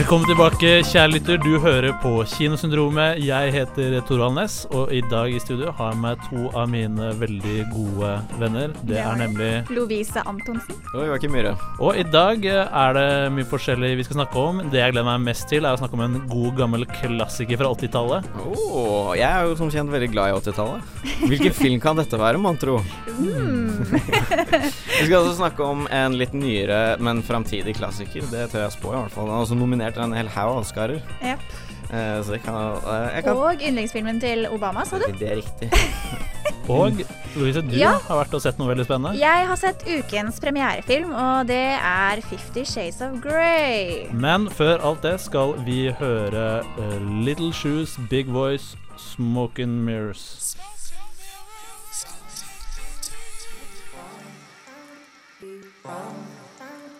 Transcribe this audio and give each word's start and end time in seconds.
Velkommen 0.00 0.24
tilbake, 0.30 0.68
kjære 0.88 1.10
lytter. 1.12 1.36
Du 1.44 1.58
hører 1.60 1.92
på 2.00 2.22
Kinosyndromet. 2.24 3.18
Jeg 3.20 3.50
heter 3.52 3.98
Torvald 4.08 4.38
Næss, 4.38 4.62
og 4.72 4.88
i 4.96 5.02
dag 5.10 5.28
i 5.28 5.40
studio 5.42 5.74
har 5.76 5.90
jeg 5.92 6.00
med 6.00 6.22
to 6.24 6.46
av 6.56 6.70
mine 6.72 7.10
veldig 7.20 7.56
gode 7.68 8.14
venner. 8.40 8.72
Det 8.88 8.96
er 8.96 9.18
nemlig 9.20 9.50
Lovise 9.68 10.22
Antonsen. 10.24 10.78
Og 10.94 11.04
Joakim 11.04 11.34
Myhre. 11.36 11.52
Og 11.84 12.00
i 12.00 12.06
dag 12.08 12.46
eh, 12.48 12.78
er 12.84 12.96
det 12.96 13.04
mye 13.36 13.48
forskjellig 13.50 13.92
vi 13.98 14.06
skal 14.08 14.22
snakke 14.22 14.40
om. 14.40 14.62
Det 14.72 14.80
jeg 14.80 14.94
gleder 14.94 15.10
meg 15.10 15.26
mest 15.26 15.50
til, 15.52 15.68
er 15.68 15.76
å 15.76 15.82
snakke 15.82 16.00
om 16.00 16.04
en 16.06 16.16
god, 16.32 16.48
gammel 16.62 16.88
klassiker 16.94 17.60
fra 17.60 17.68
80-tallet. 17.76 18.32
Åh, 18.40 19.12
jeg 19.20 19.28
er 19.28 19.50
jo 19.50 19.60
som 19.60 19.74
kjent 19.76 19.92
veldig 19.92 20.10
glad 20.14 20.32
i 20.32 20.40
80-tallet. 20.40 20.96
Hvilken 21.26 21.58
film 21.60 21.84
kan 21.84 22.00
dette 22.00 22.24
være, 22.24 22.40
mon 22.40 22.56
tro? 22.56 22.80
Vi 25.00 25.06
skal 25.06 25.18
altså 25.20 25.36
snakke 25.36 25.64
om 25.64 25.84
en 25.92 26.16
litt 26.16 26.32
nyere, 26.36 26.96
men 27.04 27.20
framtidig 27.26 27.76
klassiker. 27.76 28.24
Det 28.32 28.48
tør 28.52 28.64
jeg 28.64 28.76
spå, 28.78 28.94
i 28.94 28.98
hvert 28.98 29.14
fall. 29.14 29.28
Den 29.28 29.36
er 29.36 29.44
også 29.44 29.60
nominert 29.60 29.89
til 29.96 30.02
en 30.06 30.12
hel 30.16 30.28
haug 30.28 30.60
Oscarer. 30.62 31.00
Yep. 31.24 31.44
Uh, 31.90 31.96
så 32.22 32.36
jeg 32.36 32.42
kan 32.44 32.54
uh, 32.54 33.08
Jeg 33.14 33.24
kan 33.26 33.36
Og 33.36 33.62
yndlingsfilmen 33.66 34.20
til 34.22 34.46
Obama, 34.50 34.84
sa 34.86 34.98
du? 35.02 35.08
Det 35.18 35.26
er 35.32 35.40
riktig. 35.42 35.70
Og 36.70 36.92
Louise, 37.34 37.62
du 37.66 37.72
Ja. 37.74 37.96
har 38.06 38.16
vært 38.20 38.34
og 38.36 38.42
sett 38.44 38.58
noe 38.60 38.68
veldig 38.70 38.84
spennende. 38.86 39.18
Jeg 39.18 39.46
har 39.48 39.58
sett 39.58 39.82
ukens 39.90 40.38
premierefilm, 40.40 41.10
og 41.18 41.48
det 41.48 41.56
er 41.82 42.20
Fifty 42.28 42.62
Shades 42.64 43.00
of 43.02 43.16
Grey. 43.24 44.06
Men 44.14 44.46
før 44.54 44.78
alt 44.86 45.02
det 45.02 45.16
skal 45.20 45.56
vi 45.66 45.88
høre 45.98 46.62
uh, 46.78 47.24
Little 47.26 47.50
Shoes, 47.52 47.96
Big 48.10 48.30
Voice, 48.30 48.76
Smoke 48.96 49.58
and 49.62 49.82
Mirrors. 49.84 50.54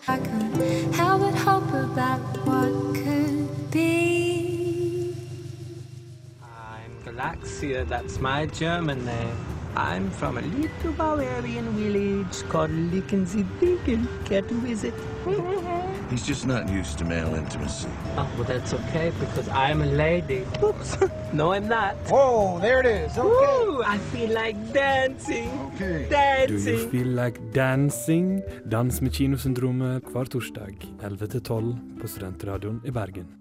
I 0.07 0.17
couldn't 0.17 0.93
help 0.93 1.21
but 1.21 1.35
hope 1.35 1.73
about 1.73 2.30
Galaxia, 7.05 7.87
that's 7.87 8.19
my 8.19 8.45
German 8.47 9.05
name. 9.05 9.50
I'm 9.75 10.11
from 10.11 10.37
a 10.37 10.41
little 10.41 10.91
Bavarian 10.93 11.65
village 11.77 12.43
called 12.49 12.71
Lickensee-Dinkel. 12.71 14.05
Care 14.25 14.41
to 14.41 14.53
visit? 14.55 14.93
He's 16.11 16.27
just 16.27 16.45
not 16.45 16.67
used 16.67 16.97
to 16.97 17.05
male 17.05 17.33
intimacy. 17.35 17.87
Oh, 18.17 18.29
well, 18.35 18.43
that's 18.43 18.73
okay 18.73 19.13
because 19.17 19.47
I'm 19.47 19.81
a 19.81 19.85
lady. 19.85 20.45
Oops. 20.61 20.97
no, 21.33 21.53
I'm 21.53 21.69
not. 21.69 21.95
Whoa, 22.09 22.59
there 22.59 22.81
it 22.81 22.85
is. 22.85 23.17
Okay. 23.17 23.65
Woo, 23.65 23.81
I 23.83 23.97
feel 23.97 24.33
like 24.33 24.57
dancing. 24.73 25.49
Okay. 25.75 26.45
Do 26.47 26.53
you 26.53 26.89
feel 26.89 27.07
like 27.07 27.39
dancing? 27.53 28.41
Dans 28.71 29.01
med 29.01 29.13
Kinosyndromet 29.13 30.03
hver 30.11 30.25
torsdag 30.25 30.75
11-12 30.99 32.01
på 32.01 32.07
Studentradioen 32.07 32.81
i 32.85 32.91
Bergen. 32.91 33.40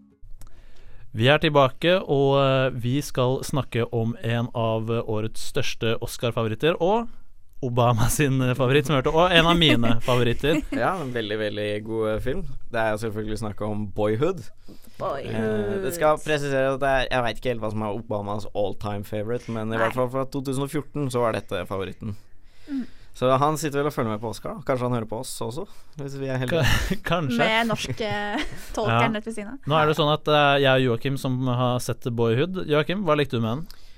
Vi 1.12 1.26
er 1.26 1.40
tilbake, 1.42 1.96
og 2.06 2.36
eh, 2.38 2.76
vi 2.82 3.00
skal 3.02 3.40
snakke 3.46 3.82
om 3.94 4.12
en 4.22 4.46
av 4.54 4.90
eh, 4.94 5.00
årets 5.10 5.48
største 5.50 5.96
Oscar-favoritter, 6.06 6.76
og 6.78 7.08
Obama 7.66 8.06
sin 8.08 8.38
eh, 8.40 8.54
favoritt, 8.56 8.86
som 8.86 8.94
hørte, 8.96 9.10
og 9.10 9.34
en 9.34 9.48
av 9.50 9.58
mine 9.58 9.96
favoritter. 10.06 10.60
Ja, 10.70 10.92
en 11.02 11.10
veldig, 11.14 11.38
veldig 11.42 11.66
god 11.88 12.22
film. 12.24 12.44
Det 12.70 12.84
er 12.84 13.00
selvfølgelig 13.02 13.40
snakk 13.42 13.60
om 13.66 13.88
Boyhood. 13.96 14.44
Boyhood. 15.00 15.34
Eh, 15.34 15.76
det 15.82 15.92
skal 15.98 16.20
presisere 16.22 16.76
at 16.76 16.80
det 16.82 16.88
er 16.94 17.06
Jeg 17.10 17.26
veit 17.26 17.38
ikke 17.42 17.52
helt 17.56 17.64
hva 17.66 17.72
som 17.74 17.84
er 17.88 17.98
Obamas 17.98 18.46
all 18.54 18.78
time 18.80 19.02
favorite, 19.08 19.50
men 19.50 19.66
i 19.66 19.74
Nei. 19.74 19.82
hvert 19.82 19.98
fall 19.98 20.12
fra 20.14 20.24
2014 20.30 21.10
så 21.10 21.26
var 21.26 21.34
dette 21.36 21.66
favoritten. 21.68 22.14
Så 23.20 23.28
han 23.36 23.58
sitter 23.60 23.82
vel 23.82 23.90
og 23.90 23.92
følger 23.92 24.14
med 24.14 24.20
på 24.22 24.30
Oscar. 24.32 24.54
da 24.56 24.64
Kanskje 24.64 24.86
han 24.86 24.94
hører 24.96 25.08
på 25.10 25.18
oss 25.20 25.34
også, 25.44 25.66
hvis 26.00 26.14
vi 26.16 26.30
er 26.32 26.38
heldige. 26.40 26.64
Kanskje. 27.10 27.36
Med 27.36 27.68
norske 27.68 28.06
eh, 28.08 28.44
tolkeren 28.76 29.18
rett 29.18 29.26
ved 29.28 29.34
siden 29.36 29.50
av. 29.52 29.66
Nå 29.68 29.76
er 29.76 29.90
det 29.90 29.96
sånn 29.98 30.12
at 30.14 30.30
er 30.32 30.62
jeg 30.64 30.78
og 30.78 30.86
Joakim 30.86 31.18
som 31.20 31.36
har 31.50 31.82
sett 31.84 32.08
Boyhood. 32.16 32.62
Joakim, 32.70 33.02
hva 33.04 33.18
likte 33.20 33.36
du 33.36 33.44
med 33.44 33.58
den? 33.58 33.90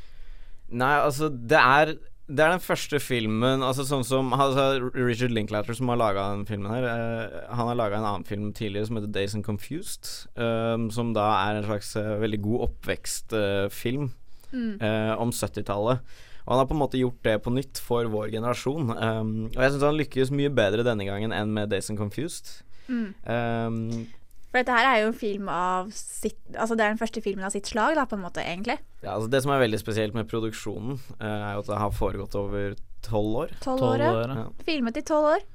Nei, 0.82 0.96
altså, 1.04 1.28
det 1.30 1.60
er 1.60 1.94
det 2.32 2.40
er 2.40 2.52
den 2.54 2.62
første 2.62 2.96
filmen 3.02 3.64
Altså 3.66 3.84
sånn 3.84 4.04
som 4.06 4.30
altså, 4.32 4.88
Richard 4.94 5.34
Linklater, 5.34 5.76
som 5.76 5.90
har 5.92 6.00
laga 6.00 6.28
den 6.32 6.46
filmen 6.48 6.70
her, 6.72 6.86
uh, 6.86 7.38
han 7.52 7.68
har 7.68 7.78
laga 7.78 7.98
en 7.98 8.08
annen 8.08 8.26
film 8.26 8.50
tidligere 8.56 8.88
som 8.88 8.98
heter 8.98 9.12
Days 9.12 9.36
and 9.36 9.46
Confused, 9.46 10.10
um, 10.38 10.88
som 10.94 11.12
da 11.14 11.28
er 11.44 11.60
en 11.60 11.66
slags 11.66 11.94
uh, 11.98 12.16
veldig 12.22 12.40
god 12.46 12.68
oppvekstfilm 12.68 14.10
eh, 14.52 15.12
om 15.18 15.30
70-tallet. 15.34 16.02
Og 16.44 16.54
han 16.54 16.60
har 16.62 16.66
på 16.70 16.74
en 16.74 16.82
måte 16.82 16.98
gjort 17.00 17.20
det 17.26 17.36
på 17.44 17.52
nytt 17.54 17.78
for 17.82 18.08
vår 18.10 18.32
generasjon. 18.34 18.90
Um, 18.90 19.30
og 19.52 19.60
jeg 19.62 19.74
syns 19.74 19.86
han 19.86 20.00
lykkes 20.00 20.32
mye 20.34 20.50
bedre 20.54 20.84
denne 20.86 21.06
gangen 21.06 21.34
enn 21.36 21.54
med 21.54 21.70
Days 21.70 21.90
and 21.92 22.00
Confused. 22.00 22.50
Um, 22.92 24.08
For 24.50 24.58
dette 24.60 24.74
her 24.74 24.88
er 24.90 24.98
jo 25.00 25.12
en 25.12 25.16
film 25.16 25.46
av 25.48 25.86
sitt 25.96 26.36
Altså 26.52 26.74
det 26.76 26.84
er 26.84 26.90
den 26.92 27.00
første 27.00 27.22
filmen 27.24 27.46
av 27.46 27.54
sitt 27.54 27.70
slag, 27.70 27.94
da, 27.96 28.04
på 28.04 28.18
en 28.18 28.24
måte, 28.26 28.42
egentlig. 28.44 28.76
ja, 29.00 29.14
altså 29.14 29.30
det 29.32 29.40
som 29.44 29.54
er 29.54 29.62
veldig 29.62 29.80
spesielt 29.80 30.18
med 30.18 30.28
produksjonen, 30.28 30.98
uh, 31.22 31.26
er 31.30 31.54
jo 31.54 31.62
at 31.62 31.70
det 31.70 31.80
har 31.80 31.94
foregått 31.96 32.36
over 32.36 32.74
tolv 33.06 33.38
år. 33.46 33.54
Tolv 33.64 33.86
år, 33.86 33.96
Tolv 33.96 34.04
ja. 34.04 34.12
år, 34.12 34.34
ja. 34.34 34.44
Ja. 34.44 34.66
Filmet 34.66 34.98
i 35.00 35.04
tolv 35.08 35.30
år. 35.36 35.46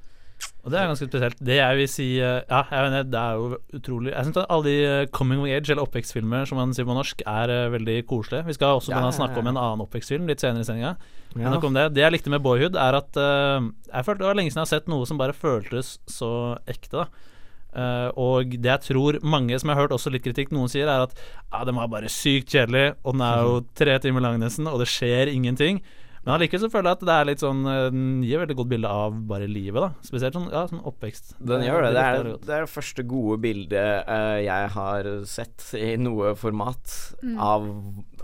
Og 0.68 0.74
det 0.74 0.80
er 0.82 0.90
ganske 0.90 1.08
spesielt. 1.08 1.38
Det 1.40 1.56
jeg 1.56 1.78
vil 1.80 1.88
si 1.88 2.08
eh, 2.20 2.42
Ja, 2.44 2.66
jeg 2.68 2.90
mener, 2.90 3.06
det 3.08 3.20
er 3.20 3.38
jo 3.40 3.60
utrolig 3.78 4.12
Jeg 4.12 4.28
syns 4.28 4.40
alle 4.44 4.66
de 4.66 4.76
eh, 4.84 5.06
coming 5.16 5.40
of 5.40 5.48
age, 5.48 5.72
eller 5.72 5.86
oppvekstfilmer, 5.88 6.44
som 6.50 6.60
man 6.60 6.74
sier 6.76 6.88
på 6.88 6.98
norsk, 6.98 7.24
er 7.24 7.54
eh, 7.54 7.70
veldig 7.72 7.96
koselige. 8.10 8.44
Vi 8.50 8.58
skal 8.58 8.82
også 8.82 8.92
Ja, 8.92 9.00
å 9.00 9.08
ja, 9.08 9.16
snakke 9.16 9.40
ja. 9.40 9.46
om 9.46 9.52
en 9.54 9.62
annen 9.62 9.86
oppvekstfilm 9.86 10.28
litt 10.28 10.44
senere 10.44 10.66
i 10.66 10.68
sendinga. 10.68 10.98
Ja. 11.38 11.54
det. 11.56 11.86
Det 11.96 12.04
jeg 12.04 12.16
likte 12.18 12.34
med 12.34 12.44
Boyhood, 12.44 12.76
er 12.76 12.98
at 12.98 13.18
uh, 13.20 13.62
Jeg 13.62 14.06
følte 14.08 14.24
det 14.24 14.30
var 14.30 14.38
lenge 14.40 14.52
siden 14.52 14.64
jeg 14.64 14.68
har 14.68 14.74
sett 14.74 14.92
noe 14.92 15.06
som 15.06 15.20
bare 15.20 15.36
føltes 15.38 15.98
så 16.10 16.32
ekte, 16.68 17.04
da. 17.04 17.34
Uh, 17.78 18.10
og 18.18 18.56
det 18.58 18.72
jeg 18.72 18.84
tror 18.88 19.20
mange 19.22 19.60
som 19.60 19.70
jeg 19.70 19.78
har 19.78 19.86
hørt 19.86 19.94
også 19.94 20.10
litt 20.10 20.26
kritikk, 20.26 20.52
noen 20.56 20.72
sier, 20.72 20.90
er 20.90 21.06
at 21.06 21.14
ah, 21.52 21.64
den 21.68 21.78
var 21.78 21.92
bare 21.92 22.10
sykt 22.10 22.56
kjedelig, 22.56 22.96
og 23.04 23.16
den 23.16 23.24
er 23.28 23.44
jo 23.46 23.60
tre 23.78 24.00
timer 24.02 24.26
lang 24.26 24.40
nesten, 24.42 24.68
og 24.72 24.82
det 24.82 24.90
skjer 24.90 25.30
ingenting. 25.30 25.84
Men 26.28 26.34
allikevel 26.36 26.66
så 26.66 26.70
føler 26.74 26.92
jeg 26.92 26.98
at 26.98 27.04
det 27.08 27.14
er 27.16 27.28
litt 27.30 27.44
sånn 27.44 27.62
eh, 27.72 27.86
Den 27.88 28.08
gir 28.28 28.42
veldig 28.42 28.58
godt 28.60 28.72
bilde 28.74 28.90
av 28.92 29.14
bare 29.30 29.48
livet, 29.48 29.80
da. 29.80 29.90
Spesielt 30.04 30.36
sånn, 30.36 30.50
ja, 30.52 30.66
sånn 30.68 30.82
oppvekst. 30.90 31.38
Den 31.40 31.64
gjør 31.64 31.86
det. 31.86 31.92
Det 31.96 32.04
er, 32.04 32.30
det 32.44 32.56
er 32.58 32.66
det 32.66 32.74
første 32.74 33.06
gode 33.08 33.38
bildet 33.46 34.10
uh, 34.12 34.36
jeg 34.44 34.74
har 34.76 35.10
sett 35.32 35.70
i 35.80 35.94
noe 36.02 36.34
format 36.36 36.98
av, 37.40 37.70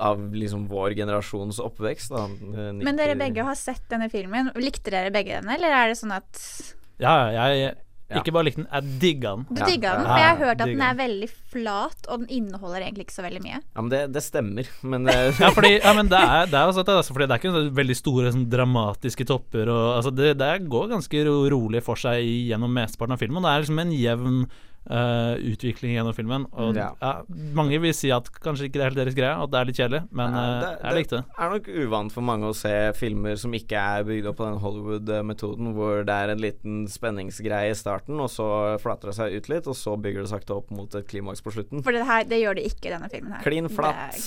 av 0.03 0.25
liksom 0.35 0.67
vår 0.71 0.97
generasjons 0.99 1.61
oppvekst. 1.63 2.11
Da. 2.11 2.27
Men 2.75 2.99
dere 2.99 3.15
begge 3.19 3.47
har 3.47 3.55
sett 3.59 3.87
denne 3.93 4.11
filmen. 4.11 4.51
Likte 4.59 4.91
dere 4.91 5.13
begge 5.13 5.39
denne, 5.39 5.55
eller 5.55 5.71
er 5.79 5.93
det 5.93 5.97
sånn 6.01 6.13
at 6.19 6.43
Ja, 6.99 7.15
jeg 7.31 7.71
Ja. 8.13 8.21
ikke 8.23 8.33
bare 8.35 8.47
likte 8.47 8.61
den, 8.63 8.69
jeg 8.71 8.99
digga 9.01 9.35
den. 9.35 9.45
du 9.49 9.61
digga 9.61 9.93
den? 9.97 10.07
For 10.07 10.21
jeg 10.23 10.29
har 10.29 10.39
hørt 10.43 10.61
at 10.63 10.71
den 10.71 10.83
er 10.85 10.97
veldig 10.99 11.29
flat, 11.53 12.07
og 12.09 12.23
den 12.23 12.29
inneholder 12.39 12.85
egentlig 12.85 13.07
ikke 13.07 13.17
så 13.17 13.25
veldig 13.25 13.41
mye. 13.43 13.59
Ja, 13.61 13.81
men 13.81 13.91
det, 13.93 14.01
det 14.15 14.23
stemmer, 14.25 14.69
men 14.81 15.09
eh, 15.11 15.39
Ja, 15.41 15.49
fordi, 15.55 15.73
ja, 15.79 15.93
men 15.97 16.11
det 16.11 16.19
er, 16.19 16.45
det 16.51 16.59
er 16.59 16.71
også 16.71 16.83
det 16.83 16.93
er 16.93 17.01
altså 17.01 17.15
fordi 17.15 17.29
det 17.29 17.35
er 17.35 17.41
ikke 17.43 17.53
sånne 17.55 17.77
veldig 17.79 17.97
store 17.99 18.33
sånn, 18.35 18.45
dramatiske 18.53 19.27
topper. 19.29 19.71
Og, 19.73 19.87
altså, 19.97 20.13
det, 20.15 20.33
det 20.41 20.51
går 20.71 20.91
ganske 20.93 21.25
rolig 21.53 21.83
for 21.85 21.99
seg 21.99 22.21
gjennom 22.23 22.73
mesteparten 22.75 23.17
av 23.17 23.23
filmen. 23.23 23.43
Det 23.43 23.51
er 23.53 23.65
liksom 23.65 23.83
en 23.83 23.97
jevn 23.97 24.37
eh, 24.89 25.35
utvikling 25.53 25.93
gjennom 25.95 26.13
filmen. 26.15 26.45
Og 26.53 26.75
Ja. 26.75 26.91
ja, 27.01 27.21
mange 27.53 27.79
vil 27.81 27.93
si 27.93 28.11
at 28.11 28.27
kanskje 28.43 28.67
ikke 28.69 28.79
det 28.79 28.81
er 28.81 28.89
helt 28.89 28.99
deres 28.99 29.15
greie, 29.15 29.35
at 29.43 29.51
det 29.51 29.59
er 29.59 29.65
litt 29.65 29.77
kjedelig, 29.77 30.01
men 30.11 30.33
det- 30.33 30.79
jeg 30.83 30.93
likte 30.97 31.17
det. 31.17 31.25
Det 31.29 31.39
er 31.39 31.49
nok 31.49 31.67
uvant 31.83 32.11
for 32.11 32.21
mange 32.21 32.43
å 32.49 32.55
se 32.55 32.73
filmer 32.93 33.37
som 33.37 33.51
ikke 33.53 33.77
er 33.77 34.03
bygd 34.03 34.27
opp 34.27 34.37
på 34.37 34.45
den 34.49 34.59
Hollywood-metoden, 34.59 35.73
hvor 35.73 36.03
det 36.05 36.13
er 36.13 36.29
en 36.33 36.39
liten 36.43 36.87
spenningsgreie 36.87 37.71
i 37.71 37.77
starten, 37.77 38.19
og 38.19 38.29
så 38.29 38.77
flater 38.81 39.09
det 39.11 39.15
seg 39.15 39.33
ut 39.37 39.49
litt, 39.49 39.67
og 39.67 39.75
så 39.75 39.95
bygger 39.99 40.23
det 40.25 40.29
sakte 40.33 40.55
opp 40.55 40.69
mot 40.71 40.93
et 40.95 41.07
klimaks 41.07 41.41
på 41.41 41.53
slutten. 41.53 41.83
For 41.83 41.91
det, 41.95 42.05
her, 42.05 42.23
det 42.23 42.41
gjør 42.41 42.55
det 42.59 42.65
ikke 42.73 42.89
i 42.89 42.93
denne 42.97 43.09
filmen 43.11 43.31
her. 43.37 43.43
Klin 43.43 43.69
flatt. 43.69 44.19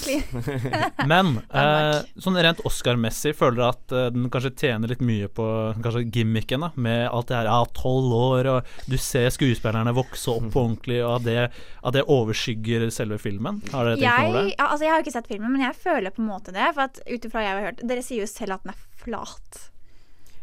Men 1.11 1.37
uh, 1.55 2.00
sånn 2.20 2.38
rent 2.43 2.62
Oscar-messig 2.69 3.35
føler 3.37 3.56
dere 3.61 3.75
at 3.75 4.14
den 4.14 4.29
kanskje 4.32 4.55
tjener 4.56 4.88
litt 4.93 5.03
mye 5.05 5.29
på 5.29 5.47
kanskje 5.82 6.06
gimmicken, 6.12 6.61
da, 6.67 6.70
med 6.76 7.08
alt 7.11 7.29
det 7.31 7.37
her 7.41 7.50
ja, 7.50 7.61
tolv 7.76 8.12
år, 8.17 8.50
og 8.56 8.62
du 8.91 8.97
ser 9.00 9.29
skuespillerne 9.35 9.93
vokse 9.97 10.31
opp 10.32 10.45
på 10.54 10.62
ordentlig, 10.64 10.98
og 11.04 11.16
at 11.20 11.26
det, 11.28 11.38
at 11.82 11.96
det 11.96 12.04
overskygger 12.12 12.88
selve 12.94 13.19
filmen. 13.22 13.62
Har 13.72 13.88
dere 13.88 13.96
tenkt 14.00 14.06
Jeg, 14.08 14.26
over 14.31 14.40
det? 14.43 14.54
ja, 14.56 14.66
altså 14.66 14.84
jeg 14.88 14.94
har 14.94 15.04
ikke 15.06 15.16
sett 15.16 15.31
filmen, 15.31 15.52
men 15.52 15.64
jeg 15.66 15.78
føler 15.78 16.14
på 16.14 16.22
en 16.25 16.31
måte 16.32 16.54
det. 16.56 16.69
For 16.76 16.87
at 16.88 17.00
ut 17.06 17.31
ifra 17.31 17.46
jeg 17.46 17.54
har 17.56 17.66
hørt 17.70 17.82
Dere 17.87 18.04
sier 18.06 18.25
jo 18.25 18.31
selv 18.31 18.58
at 18.58 18.66
den 18.66 18.75
er 18.75 18.84
flat. 19.02 19.62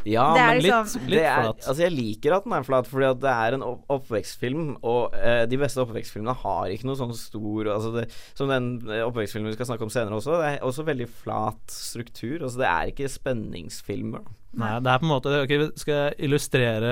Ja, 0.06 0.34
Det 0.36 0.42
er 0.42 0.48
men 0.54 0.62
liksom- 0.64 0.84
litt, 0.84 0.94
litt 1.10 1.20
det 1.20 1.26
er, 1.26 1.42
flat. 1.42 1.60
Altså, 1.68 1.82
jeg 1.84 1.92
liker 1.96 2.34
at 2.36 2.44
den 2.44 2.54
er 2.54 2.64
flat, 2.68 2.88
fordi 2.92 3.06
at 3.10 3.20
det 3.24 3.30
er 3.34 3.54
en 3.58 3.64
oppvekstfilm, 3.90 4.66
og 4.84 5.14
eh, 5.16 5.46
de 5.46 5.58
beste 5.58 5.80
oppvekstfilmene 5.84 6.36
har 6.44 6.66
ikke 6.74 6.86
noe 6.90 6.96
sånn 7.00 7.14
stor 7.16 7.64
altså 7.72 7.90
det, 7.96 8.06
Som 8.36 8.48
den 8.52 8.68
eh, 8.90 9.06
oppvekstfilmen 9.08 9.50
vi 9.52 9.56
skal 9.56 9.66
snakke 9.72 9.84
om 9.88 9.94
senere 9.94 10.16
også, 10.20 10.32
det 10.42 10.48
er 10.52 10.60
også 10.68 10.84
veldig 10.86 11.08
flat 11.08 11.64
struktur. 11.72 12.42
Altså, 12.44 12.58
det 12.60 12.68
er 12.68 12.86
ikke 12.92 13.10
spenningsfilmer. 13.10 14.22
Nei, 14.54 14.76
det 14.86 14.90
er 14.92 15.00
på 15.02 15.08
en 15.08 15.14
måte 15.16 15.32
okay, 15.42 15.58
skal 15.82 15.96
jeg 15.96 16.14
illustrere 16.28 16.92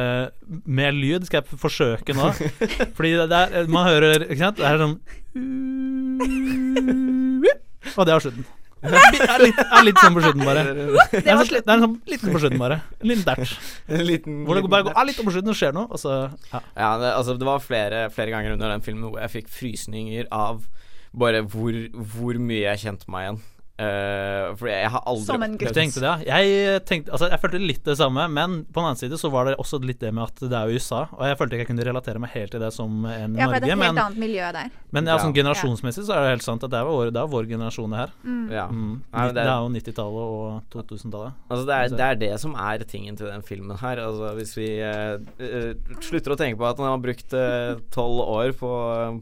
med 0.66 0.94
lyd? 0.98 1.22
Skal 1.28 1.44
jeg 1.44 1.60
forsøke 1.62 2.12
nå? 2.18 2.32
Fordi 2.98 3.12
det 3.30 3.38
er 3.38 3.68
Man 3.70 3.86
hører 3.86 4.24
Ikke 4.26 4.42
sant? 4.48 4.58
Det 4.58 4.66
er 4.66 4.82
sånn 4.82 4.98
Og 7.98 8.06
det 8.08 8.14
er 8.16 8.24
slutten. 8.26 8.46
Det 8.82 8.98
er 8.98 9.30
er 9.30 9.44
litt, 9.44 9.60
er 9.62 9.86
litt 9.86 10.00
sånn 10.02 10.16
på 10.16 10.24
slutten, 10.24 10.44
bare. 10.48 10.64
Det 11.12 11.22
er, 11.22 11.38
sånn, 11.38 11.52
det 11.54 11.62
er 11.62 11.74
en 11.76 11.84
sånn 11.86 11.96
liten 12.10 12.34
på 12.34 12.42
slutten, 12.42 12.62
bare. 12.62 12.80
En 12.98 13.12
liten 13.12 13.26
dert. 13.28 13.56
En 13.98 14.06
liten, 14.08 14.40
Hvor 14.48 14.58
det 14.58 14.64
bare 14.74 14.88
går 14.88 14.98
ah, 14.98 15.06
litt 15.08 15.22
på 15.22 15.34
slutten, 15.34 15.54
og 15.54 15.60
skjer 15.60 15.76
noe, 15.78 15.86
og 15.92 16.02
så 16.02 16.16
ja. 16.50 16.62
Ja, 16.76 16.92
det, 17.02 17.12
altså, 17.14 17.38
det 17.38 17.48
var 17.48 17.62
flere, 17.64 18.08
flere 18.14 18.34
ganger 18.34 18.56
under 18.58 18.74
den 18.74 18.86
filmen 18.86 19.06
hvor 19.08 19.22
jeg 19.22 19.36
fikk 19.36 19.52
frysninger 19.54 20.30
av 20.34 20.66
bare 21.12 21.44
hvor, 21.44 21.76
hvor 21.92 22.40
mye 22.40 22.64
jeg 22.64 22.84
kjente 22.86 23.12
meg 23.12 23.28
igjen. 23.28 23.42
Uh, 23.82 24.52
for 24.60 24.70
jeg 24.70 24.90
har 24.94 25.02
aldri 25.10 25.26
Som 25.26 25.46
en 25.46 25.56
Du 25.58 25.66
gutt. 25.66 25.74
tenkte 25.74 26.04
det, 26.04 26.10
ja. 26.28 26.38
Jeg 26.38 26.84
tenkte 26.86 27.14
Altså, 27.16 27.30
jeg 27.32 27.42
følte 27.42 27.62
litt 27.64 27.84
det 27.88 27.96
samme, 27.98 28.28
men 28.30 28.60
på 28.70 28.78
den 28.78 28.90
annen 28.92 29.00
side 29.00 29.18
så 29.18 29.32
var 29.34 29.50
det 29.50 29.56
også 29.62 29.80
litt 29.82 30.02
det 30.04 30.12
med 30.14 30.28
at 30.28 30.44
det 30.52 30.58
er 30.58 30.70
USA, 30.70 31.06
og 31.16 31.24
jeg 31.26 31.40
følte 31.40 31.58
ikke 31.58 31.66
jeg 31.66 31.70
kunne 31.72 31.88
relatere 31.88 32.22
meg 32.22 32.34
helt 32.36 32.54
til 32.54 32.62
det 32.62 32.72
som 32.76 33.06
en 33.06 33.36
i 33.36 33.42
Ja, 33.42 33.48
for 33.50 33.64
det 33.64 33.72
er 33.72 33.72
Norge, 33.72 33.72
et 33.72 33.72
helt 33.72 33.82
men, 33.82 34.04
annet 34.04 34.22
miljø 34.22 34.52
der. 34.58 34.70
men 34.92 35.10
ja, 35.10 35.18
sånn 35.22 35.36
generasjonsmessig 35.36 36.06
så 36.08 36.16
er 36.16 36.26
det 36.26 36.36
helt 36.36 36.46
sant 36.46 36.66
at 36.68 36.74
det 36.74 36.82
er 36.82 36.90
vår, 36.90 37.12
det 37.16 37.22
er 37.24 37.32
vår 37.32 37.50
generasjon 37.50 37.96
det 37.96 38.02
her. 38.04 38.14
Ja. 38.52 38.68
Mm. 38.70 38.94
Nei, 39.02 39.26
men 39.26 39.36
det, 39.38 39.46
er, 39.46 39.52
jo 39.52 39.74
90-tallet 39.78 40.36
og 40.36 40.76
2000-tallet. 40.76 41.42
Altså 41.50 41.66
det, 41.70 41.80
er, 41.80 41.96
det 41.96 42.08
er 42.08 42.22
det 42.22 42.32
som 42.44 42.56
er 42.68 42.86
tingen 42.92 43.18
til 43.20 43.32
den 43.32 43.46
filmen 43.46 43.82
her. 43.82 44.04
Altså 44.06 44.34
Hvis 44.38 44.54
vi 44.58 44.70
uh, 44.84 45.18
uh, 45.42 45.98
slutter 46.04 46.36
å 46.36 46.40
tenke 46.40 46.60
på 46.62 46.70
at 46.70 46.80
den 46.80 46.90
har 46.90 47.02
brukt 47.02 47.36
eh, 47.38 47.80
tolv 47.94 48.22
år 48.26 48.54
på, 48.58 48.72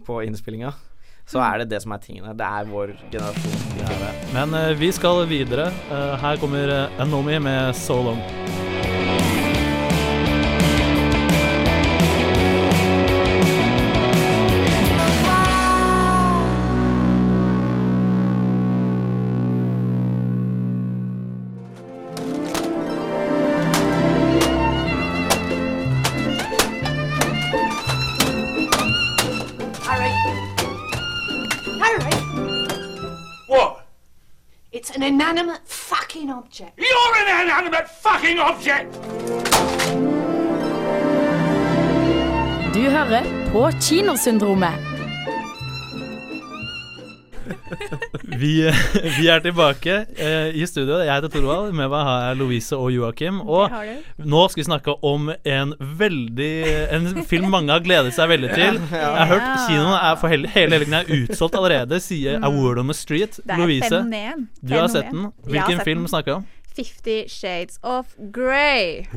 på 0.06 0.22
innspillinga, 0.26 0.74
så 1.30 1.42
er 1.46 1.62
det 1.62 1.70
det 1.76 1.84
som 1.84 1.94
er 1.94 2.02
tingene. 2.02 2.34
Det 2.38 2.46
er 2.46 2.70
vår 2.70 2.96
generasjon. 3.14 3.60
Men 4.34 4.54
eh, 4.58 4.74
vi 4.80 4.92
skal 4.96 5.26
videre. 5.30 5.70
Eh, 5.92 6.14
her 6.24 6.42
kommer 6.42 6.74
uh, 6.74 7.02
Anomi 7.02 7.38
med 7.40 7.76
So 7.78 8.02
Long. 8.04 8.49
Inanimate 35.10 35.62
fucking 35.68 36.30
object. 36.30 36.74
You're 36.78 37.14
an 37.22 37.28
inanimate 37.44 37.88
fucking 38.04 38.40
object! 38.40 38.90
Du 42.74 42.90
hører 42.90 43.24
på 43.52 43.72
Kinosyndromet. 43.82 44.89
Vi, 48.40 48.52
vi 49.18 49.26
er 49.32 49.40
tilbake 49.44 49.94
eh, 50.18 50.50
i 50.56 50.66
studio. 50.70 51.00
Jeg 51.04 51.12
heter 51.12 51.30
Torvald. 51.34 51.74
Med 51.76 51.90
meg 51.92 52.04
har 52.08 52.20
jeg 52.30 52.38
Louise 52.40 52.76
og 52.78 52.92
Joakim. 52.94 53.42
Og 53.42 53.72
nå 54.22 54.44
skal 54.52 54.62
vi 54.62 54.66
snakke 54.68 54.94
om 55.06 55.30
en 55.34 55.74
veldig 56.00 56.52
En 57.00 57.10
film 57.30 57.50
mange 57.54 57.72
har 57.74 57.82
gledet 57.86 58.14
seg 58.16 58.30
veldig 58.32 58.50
til. 58.54 58.80
Jeg 58.94 59.02
har 59.02 59.28
hørt 59.30 59.48
kinoen 59.68 59.96
er 59.98 60.16
for 60.20 60.28
hele, 60.32 60.48
hele 60.54 60.76
helgen 60.78 60.94
er 61.00 61.06
utsolgt 61.20 61.56
allerede, 61.60 62.00
sier 62.04 62.40
A 62.44 62.50
Word 62.54 62.78
on 62.82 62.88
the 62.92 62.96
Street. 62.98 63.34
Det 63.44 63.52
er 63.56 63.60
Louise, 63.64 63.90
fenomen. 63.90 64.48
du 64.62 64.74
har 64.78 64.88
sett 64.92 65.10
den. 65.12 65.22
Hvilken 65.50 65.78
sett 65.82 65.88
film 65.90 66.04
snakker 66.10 66.32
vi 66.32 66.36
om? 66.40 66.46
Fifty 66.80 67.18
Shades 67.28 67.76
of 67.84 68.06
Grey. 68.32 69.04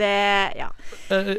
det 0.00 0.52
Ja. 0.58 0.68
Eh, 1.08 1.34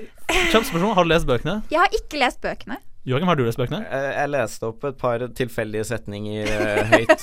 Kjapt 0.52 0.66
spørsmål. 0.72 0.94
Har 0.96 1.04
du 1.04 1.10
lest 1.12 1.28
bøkene? 1.28 1.58
Jeg 1.72 1.80
har 1.84 1.90
ikke 1.96 2.18
lest 2.22 2.40
bøkene. 2.42 2.78
Joakim, 3.04 3.26
har 3.32 3.36
du 3.40 3.42
lest 3.48 3.58
bøkene? 3.58 3.80
Eh, 3.90 4.12
Jeg 4.20 4.30
leste 4.30 4.68
opp 4.68 4.84
et 4.86 4.98
par 5.02 5.24
tilfeldige 5.34 5.88
setninger 5.90 6.46
eh, 6.54 6.92
høyt 6.92 7.14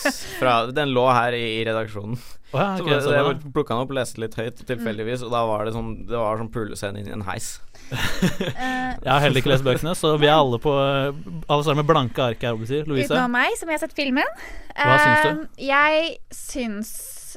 fra 0.40 0.54
Den 0.74 0.90
lå 0.90 1.04
her 1.14 1.36
i, 1.38 1.42
i 1.60 1.64
redaksjonen. 1.68 2.18
Oh, 2.50 2.58
ja, 2.58 2.68
okay, 2.80 2.98
så 3.04 3.12
jeg 3.12 3.36
plukka 3.54 3.76
den 3.76 3.84
opp 3.84 3.92
leste 3.94 4.22
litt 4.22 4.34
høyt 4.40 4.62
tilfeldigvis, 4.66 5.22
og 5.26 5.30
da 5.34 5.42
var 5.46 5.66
det 5.68 5.74
sånn 5.76 5.90
Det 6.08 6.16
var 6.18 6.38
sånn 6.40 6.50
pulescene 6.54 7.02
i 7.04 7.12
en 7.14 7.22
heis. 7.28 7.50
Eh, 7.92 8.96
Jeg 9.04 9.08
har 9.12 9.22
heller 9.22 9.38
ikke 9.40 9.52
lest 9.54 9.64
bøkene, 9.68 9.94
så 9.96 10.16
vi 10.20 10.26
er 10.28 10.34
alle 10.34 10.58
på 10.60 10.72
Alle 10.74 11.62
sammen 11.62 11.82
med 11.84 11.90
blanke 11.92 12.26
ark 12.32 12.42
her, 12.48 12.58
si. 12.68 12.82
Louise? 12.88 13.06
Utenom 13.12 13.36
meg, 13.38 13.54
som 13.60 13.70
jeg 13.70 13.78
har 13.78 13.84
sett 13.86 13.96
filmen. 13.96 14.34
Hva 14.74 14.96
syns 15.04 15.22
du? 15.28 15.46
Eh, 15.62 15.66
Jeg 15.70 16.10
syns 16.34 16.92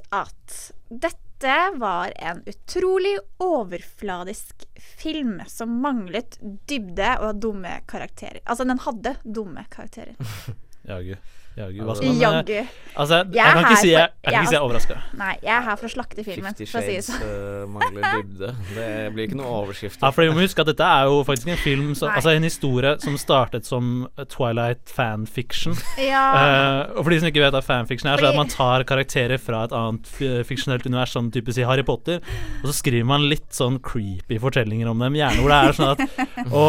at 0.10 0.58
dette 0.90 1.56
var 1.82 2.12
en 2.22 2.42
utrolig 2.50 3.16
overfladisk 3.42 4.66
film 4.98 5.42
som 5.48 5.78
manglet 5.84 6.38
dybde 6.70 7.14
og 7.24 7.42
dumme 7.42 7.80
karakterer. 7.90 8.42
Altså, 8.46 8.68
den 8.68 8.82
hadde 8.84 9.16
dumme 9.24 9.66
karakterer. 9.72 10.16
Jaggu. 10.90 11.16
Jaggu. 11.58 11.82
Hva 11.84 11.96
skal 11.98 12.08
man 12.14 12.22
Jaggu. 12.22 12.58
eh, 12.62 12.78
Altså, 12.92 13.22
jeg, 13.24 13.36
Jeg 13.40 13.54
kan 13.56 13.62
ikke 13.64 13.80
si 13.80 13.88
jeg, 13.88 14.00
jeg, 14.04 14.10
kan 14.26 14.34
ikke 14.36 14.50
si 14.50 14.56
jeg 14.56 14.60
er 14.60 14.66
overraska. 14.66 14.96
Nei, 15.16 15.34
jeg 15.46 15.52
er 15.56 15.62
her 15.64 15.78
for 15.80 15.88
å 15.88 15.92
slakte 15.94 16.24
filmen, 16.28 16.56
Fifty 16.60 16.66
for 16.68 16.82
å 16.82 16.84
si 16.84 16.96
det 16.98 17.04
Shades 17.06 17.22
eh, 17.24 17.62
mangler 17.72 18.18
dybde. 18.18 18.50
Det 18.76 18.88
blir 19.16 19.28
ikke 19.30 19.38
noe 19.40 19.52
overskrift. 19.62 20.02
Ja, 20.04 20.10
for 20.12 20.26
vi 20.28 20.34
må 20.36 20.44
huske 20.44 20.64
at 20.66 20.68
dette 20.72 20.88
er 20.98 21.08
jo 21.08 21.22
faktisk 21.28 21.52
en 21.54 21.62
film 21.62 21.94
som, 21.96 22.12
Altså 22.12 22.34
en 22.36 22.44
historie 22.44 22.92
som 23.04 23.16
startet 23.20 23.68
som 23.70 23.92
Twilight 24.32 24.92
fanfiction. 24.92 25.78
Ja. 26.12 26.24
Uh, 26.36 26.98
og 26.98 27.06
for 27.06 27.14
de 27.14 27.20
som 27.22 27.30
ikke 27.30 27.44
vet 27.46 27.56
hva 27.56 27.62
fanfiction 27.64 28.10
er, 28.12 28.20
så 28.20 28.28
er 28.28 28.34
at 28.34 28.40
man 28.42 28.50
tar 28.52 28.84
karakterer 28.90 29.40
fra 29.40 29.64
et 29.68 29.76
annet 29.78 30.10
fiksjonelt 30.50 30.84
univers, 30.88 31.14
sånn 31.16 31.30
type 31.32 31.54
si 31.56 31.64
Harry 31.68 31.84
Potter, 31.88 32.20
og 32.60 32.68
så 32.68 32.74
skriver 32.76 33.08
man 33.08 33.24
litt 33.32 33.52
sånn 33.56 33.78
creepy 33.86 34.40
fortellinger 34.42 34.90
om 34.92 35.00
dem. 35.04 35.16
Gjerne 35.20 35.44
hvor 35.44 35.54
det 35.54 35.60
er 35.62 35.78
sånn 35.78 35.94
at 35.94 36.04
Å, 36.62 36.64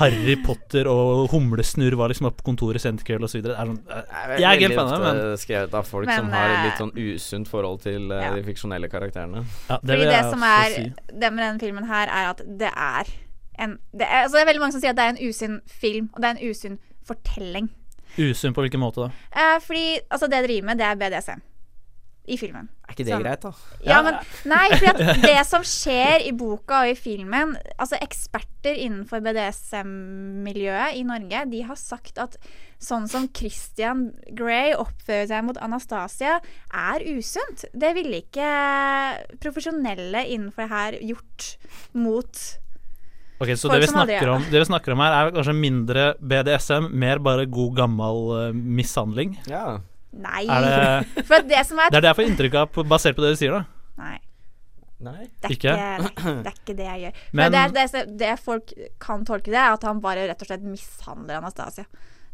Harry 0.00 0.34
Potter 0.42 0.88
og 0.90 1.28
humlesnurr 1.34 1.94
var 2.00 2.10
liksom 2.10 2.30
oppe 2.32 2.42
på 2.42 2.48
kontoret 2.50 2.82
sent 2.82 3.04
kveld 3.06 3.26
og 3.26 3.30
så 3.30 3.38
videre. 3.38 3.54
Det 3.54 3.62
er 3.62 3.70
sånn, 3.70 3.80
eh, 3.92 4.18
jeg 4.36 4.44
er 4.44 4.60
veldig 4.60 4.86
det, 4.90 4.98
men 5.04 5.20
skrevet 5.40 5.74
av 5.78 5.86
folk 5.88 6.08
Men, 6.10 6.20
som 6.20 6.28
har 6.34 6.50
et 6.50 6.56
eh, 6.56 6.66
litt 6.66 6.82
sånn 6.82 6.92
usunt 6.96 7.48
forhold 7.50 7.80
til 7.84 8.12
eh, 8.12 8.24
ja. 8.26 8.34
de 8.36 8.44
fiksjonelle 8.46 8.90
karakterene. 8.92 9.44
ja, 9.70 9.78
Fordi 9.80 10.10
det 10.10 10.20
som 10.28 10.44
er 10.48 10.74
si. 10.74 10.84
Det 11.08 11.32
med 11.32 11.44
denne 11.44 11.62
filmen 11.62 11.88
her, 11.88 12.12
er 12.12 12.30
at 12.34 12.44
det 12.44 12.70
er 12.74 13.12
en 13.58 13.74
det 13.90 14.06
er, 14.06 14.24
altså 14.26 14.36
det 14.36 14.44
er 14.44 14.50
veldig 14.52 14.62
mange 14.62 14.76
som 14.76 14.84
sier 14.84 14.94
at 14.94 15.00
det 15.00 15.08
er 15.08 15.16
en 15.16 15.22
usunn 15.24 15.58
film, 15.66 16.10
og 16.14 16.22
det 16.22 16.30
er 16.30 16.38
en 16.38 16.50
usunn 16.52 16.78
fortelling. 17.08 17.70
Usunn 18.18 18.54
på 18.54 18.64
hvilken 18.64 18.82
måte 18.82 19.06
da? 19.06 19.10
Eh, 19.32 19.58
fordi 19.64 19.86
altså 20.10 20.28
det 20.30 20.42
jeg 20.42 20.50
driver 20.50 20.68
med, 20.70 20.82
det 20.82 20.86
er 20.86 21.00
BDSM 21.00 21.47
i 22.28 22.36
filmen. 22.40 22.68
Er 22.86 22.94
ikke 22.94 23.06
det 23.06 23.14
så. 23.14 23.20
greit, 23.22 23.44
da? 23.44 23.52
Ja, 23.86 23.98
men 24.04 24.18
Nei, 24.48 24.66
for 24.76 25.00
det 25.24 25.40
som 25.48 25.64
skjer 25.66 26.24
i 26.28 26.32
boka 26.36 26.82
og 26.84 26.92
i 26.92 26.96
filmen 26.98 27.54
Altså 27.78 27.98
Eksperter 28.04 28.76
innenfor 28.76 29.22
BDSM-miljøet 29.24 30.96
i 30.98 31.04
Norge 31.08 31.42
De 31.52 31.62
har 31.68 31.78
sagt 31.80 32.20
at 32.20 32.38
sånn 32.82 33.08
som 33.10 33.26
Christian 33.34 34.08
Grey 34.38 34.72
oppfører 34.76 35.26
seg 35.30 35.44
mot 35.48 35.58
Anastasia, 35.58 36.36
er 36.70 37.02
usunt. 37.10 37.64
Det 37.74 37.90
ville 37.96 38.20
ikke 38.22 38.50
profesjonelle 39.42 40.22
innenfor 40.30 40.62
det 40.64 40.70
her 40.70 40.98
gjort 41.10 41.48
mot 41.98 42.44
Ok, 43.38 43.52
Så 43.54 43.70
det 43.70 43.84
vi, 43.84 43.90
snakker 43.90 44.30
om, 44.32 44.42
det 44.50 44.58
vi 44.58 44.66
snakker 44.66 44.94
om 44.94 45.02
her, 45.02 45.14
er 45.14 45.34
kanskje 45.34 45.54
mindre 45.54 46.06
BDSM, 46.18 46.88
mer 46.98 47.20
bare 47.22 47.46
god 47.46 47.76
gammel 47.78 48.24
uh, 48.34 48.48
mishandling? 48.50 49.36
Ja. 49.46 49.78
Nei. 50.18 50.44
Er 50.50 50.64
det, 50.66 51.24
For 51.28 51.44
det 51.46 51.60
som 51.68 51.78
er 51.82 51.90
det 51.92 52.00
er 52.00 52.06
det 52.06 52.10
jeg 52.12 52.18
får 52.20 52.30
inntrykk 52.32 52.56
av, 52.62 52.80
basert 52.90 53.14
på 53.18 53.22
det 53.22 53.34
du 53.36 53.38
sier, 53.40 53.54
da. 53.54 53.64
Nei. 54.02 54.16
Nei. 55.06 55.28
Det 55.38 55.46
er 55.46 55.52
Ikke? 55.54 55.72
ikke, 55.78 56.32
det 56.42 56.50
er 56.50 56.56
ikke 56.58 56.74
det 56.80 56.86
jeg 56.88 57.00
gjør. 57.04 57.18
Men- 57.38 57.52
Men 57.54 57.72
det, 57.76 57.84
det, 57.94 58.04
det 58.18 58.32
folk 58.42 58.72
kan 58.98 59.24
tolke 59.28 59.52
det, 59.52 59.60
er 59.62 59.76
at 59.76 59.84
han 59.86 60.00
bare 60.02 60.24
rett 60.30 60.42
og 60.42 60.48
slett 60.50 60.64
mishandler 60.66 61.38
Anastasia, 61.38 61.84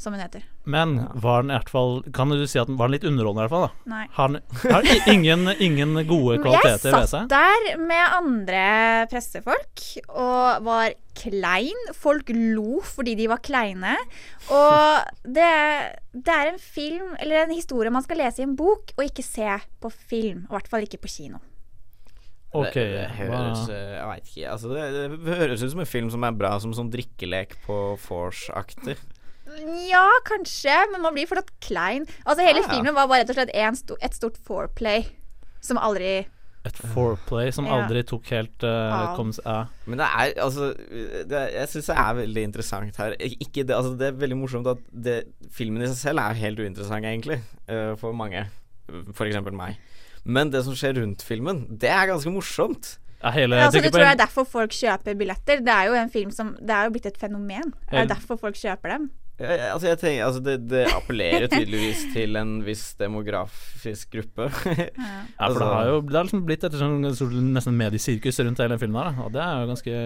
som 0.01 0.15
hun 0.15 0.23
heter. 0.23 0.43
Men 0.65 0.97
var 1.21 1.43
den 1.45 1.53
i 1.53 1.57
hvert 1.59 1.69
fall 1.69 1.99
Kan 2.17 2.33
du 2.33 2.41
si 2.49 2.59
at 2.61 2.71
den 2.71 2.79
var 2.81 2.89
litt 2.93 3.05
underholdende, 3.05 3.45
i 3.45 3.49
hvert 3.49 3.53
fall? 3.53 3.67
da 3.69 3.93
Nei. 3.93 4.05
Har 4.17 4.33
den 4.33 4.41
har 4.73 5.11
ingen, 5.13 5.49
ingen 5.61 5.95
gode 6.09 6.39
kvaliteter 6.45 6.95
ved 6.97 7.09
seg? 7.11 7.27
Jeg 7.29 7.31
satt 7.31 7.35
der 7.35 7.81
med 7.85 8.17
andre 8.19 8.65
pressefolk 9.13 9.85
og 10.09 10.65
var 10.67 10.95
klein. 11.15 11.89
Folk 11.97 12.33
lo 12.35 12.81
fordi 12.85 13.15
de 13.21 13.31
var 13.31 13.43
kleine. 13.45 13.97
Og 14.53 15.25
det, 15.25 15.51
det 16.13 16.37
er 16.37 16.53
en 16.53 16.61
film, 16.61 17.15
eller 17.23 17.45
en 17.45 17.55
historie 17.55 17.93
man 17.95 18.05
skal 18.05 18.25
lese 18.25 18.43
i 18.43 18.49
en 18.49 18.57
bok, 18.59 18.93
og 18.97 19.05
ikke 19.07 19.25
se 19.25 19.59
på 19.81 19.93
film. 19.95 20.47
Og 20.49 20.55
i 20.55 20.57
hvert 20.59 20.73
fall 20.73 20.89
ikke 20.89 21.05
på 21.05 21.13
kino. 21.21 21.43
Ok, 22.55 22.75
det, 22.77 22.91
det 22.95 23.07
høres 23.19 23.65
eh, 23.67 23.95
Jeg 23.97 24.07
veit 24.07 24.29
ikke. 24.31 24.51
Altså, 24.53 24.69
det, 24.71 24.83
det 25.25 25.39
høres 25.41 25.65
ut 25.65 25.73
som 25.73 25.83
en 25.83 25.91
film 25.91 26.11
som 26.15 26.27
er 26.27 26.37
bra 26.39 26.53
som 26.63 26.75
sånn 26.77 26.93
drikkelek 26.93 27.57
på 27.65 27.79
vors-aktig. 28.07 28.95
Ja, 29.89 30.07
kanskje, 30.27 30.75
men 30.93 31.03
man 31.05 31.15
blir 31.17 31.29
fortsatt 31.31 31.51
klein. 31.65 32.07
Altså 32.25 32.43
Hele 32.47 32.61
Ja, 32.63 32.67
ja. 32.67 32.73
filmen 32.75 32.95
var 32.97 33.09
bare 33.11 33.23
rett 33.25 33.31
og 33.35 33.39
slett 33.39 33.55
en 33.55 33.77
sto 33.79 33.97
et 34.03 34.15
stort 34.17 34.37
foreplay. 34.47 35.07
som 35.65 35.79
aldri 35.79 36.27
Et 36.67 36.79
foreplay 36.95 37.51
som 37.53 37.65
Ja. 37.67 37.77
aldri 37.77 38.03
tok 38.05 38.27
helt 38.33 38.63
uh, 38.65 38.69
Av. 39.11 39.17
kom, 39.17 39.33
ja. 39.45 39.67
Men 39.87 39.99
det 39.99 40.07
er 40.07 40.33
altså 40.43 40.75
det, 41.29 41.53
Jeg 41.55 41.69
syns 41.69 41.87
det 41.87 41.97
er 41.97 42.15
veldig 42.15 42.43
interessant 42.43 42.97
her. 42.97 43.17
Ikke 43.21 43.65
det, 43.65 43.71
altså 43.77 43.97
det 43.99 44.09
er 44.09 44.13
veldig 44.13 44.37
morsomt 44.37 44.67
at 44.67 44.79
det, 44.91 45.25
filmen 45.53 45.83
i 45.83 45.87
seg 45.87 45.97
selv 45.97 46.19
er 46.21 46.35
helt 46.35 46.59
uinteressant, 46.59 47.05
egentlig, 47.05 47.41
uh, 47.69 47.95
for 47.97 48.13
mange. 48.13 48.47
For 49.13 49.25
eksempel 49.27 49.53
meg. 49.53 49.77
Men 50.25 50.51
det 50.51 50.65
som 50.65 50.73
skjer 50.75 50.97
rundt 51.03 51.23
filmen, 51.23 51.67
det 51.79 51.91
er 51.91 52.07
ganske 52.09 52.33
morsomt. 52.33 52.99
Ja, 53.23 53.31
hele, 53.31 53.57
ja, 53.57 53.67
altså, 53.67 53.81
Det 53.81 53.93
tror 53.93 54.05
jeg 54.05 54.13
er 54.13 54.21
derfor 54.27 54.45
folk 54.45 54.71
kjøper 54.71 55.17
billetter. 55.17 55.61
Det 55.65 55.73
er 55.73 55.85
jo 55.89 55.95
en 55.95 56.11
film 56.11 56.31
som 56.31 56.57
Det 56.61 56.71
er 56.71 56.85
jo 56.85 56.91
blitt 56.97 57.07
et 57.07 57.17
fenomen. 57.19 57.73
Det 57.91 57.93
er 57.99 58.03
jo 58.05 58.09
derfor 58.15 58.37
folk 58.41 58.55
kjøper 58.57 58.89
dem. 58.99 59.11
Ja, 59.35 59.51
ja, 59.51 59.71
altså 59.75 59.89
jeg 59.89 59.99
tenker, 59.99 60.27
altså 60.29 60.41
det, 60.47 60.53
det 60.71 60.85
appellerer 60.95 61.49
tydeligvis 61.51 62.05
til 62.15 62.39
en 62.39 62.53
viss 62.67 62.85
demografisk 63.01 64.15
gruppe. 64.15 64.47
Ja, 65.35 65.49
for 65.49 65.59
det 65.59 65.71
har 65.73 65.89
jo 65.91 65.97
det 66.07 66.15
har 66.15 66.29
liksom 66.29 66.45
blitt 66.47 66.65
et 66.67 66.77
sånn, 66.79 67.03
nesten 67.55 67.75
mediesirkus 67.77 68.39
rundt 68.47 68.63
hele 68.63 68.79
filmen 68.79 69.01
her. 69.03 69.27
Og 69.27 69.35
det 69.35 69.43
er 69.43 69.61
jo 69.61 69.73
ganske 69.73 69.99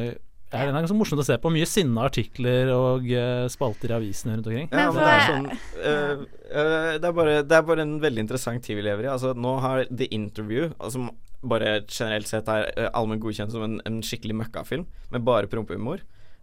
det 0.49 0.56
er 0.56 0.70
ganske 0.73 0.97
morsomt 0.97 1.20
å 1.20 1.26
se 1.28 1.37
på. 1.37 1.50
Mye 1.52 1.68
sinna 1.68 2.06
artikler 2.08 2.70
og 2.73 3.04
uh, 3.12 3.44
spalter 3.52 3.92
i 3.92 3.97
avisene 3.99 4.38
rundt 4.38 4.49
omkring. 4.49 4.70
Ja, 4.73 4.87
men 4.88 5.02
det 5.02 5.11
er 5.12 5.26
sånn 5.28 5.49
uh, 5.52 6.23
uh, 6.25 6.92
det, 6.97 7.04
er 7.04 7.16
bare, 7.18 7.35
det 7.44 7.58
er 7.58 7.66
bare 7.68 7.85
en 7.85 7.99
veldig 8.00 8.25
interessant 8.25 8.64
tid 8.64 8.80
vi 8.80 8.87
lever 8.87 9.04
i. 9.04 9.11
Altså 9.12 9.35
Nå 9.37 9.58
har 9.61 9.85
The 9.90 10.08
Interview, 10.16 10.70
altså, 10.78 10.94
som 10.97 11.50
bare 11.52 11.82
generelt 11.85 12.30
sett 12.30 12.49
er 12.50 12.88
allment 12.88 13.20
godkjent 13.23 13.52
som 13.52 13.66
en, 13.66 13.76
en 13.87 14.00
skikkelig 14.02 14.38
møkkafilm, 14.40 14.88
med 15.12 15.26
bare 15.28 15.52
prompehumor. 15.52 16.00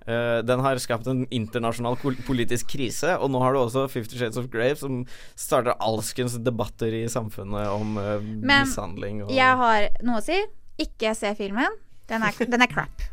Øh, 0.08 0.40
den 0.46 0.64
har 0.66 0.82
skapt 0.82 1.08
en 1.12 1.26
internasjonal 1.34 1.98
politisk 2.28 2.70
krise, 2.76 3.16
og 3.18 3.32
nå 3.34 3.42
har 3.44 3.56
du 3.56 3.62
også 3.64 3.88
Fifty 3.92 4.20
Shades 4.20 4.38
of 4.42 4.50
Grave, 4.54 4.78
som 4.80 5.04
starter 5.36 5.78
alskens 5.80 6.38
debatter 6.44 6.94
i 6.94 7.06
samfunnet 7.12 7.68
om 7.72 7.98
uh, 7.98 8.22
Men 8.22 8.66
mishandling 8.68 9.26
og 9.26 9.34
jeg 9.36 9.60
har 9.64 9.90
noe 10.06 10.22
å 10.22 10.26
si. 10.26 10.40
Ikke 10.82 11.14
se 11.16 11.30
filmen. 11.38 11.78
Den 12.10 12.24
er, 12.26 12.36
den 12.52 12.62
er 12.62 12.70
crap. 12.70 13.06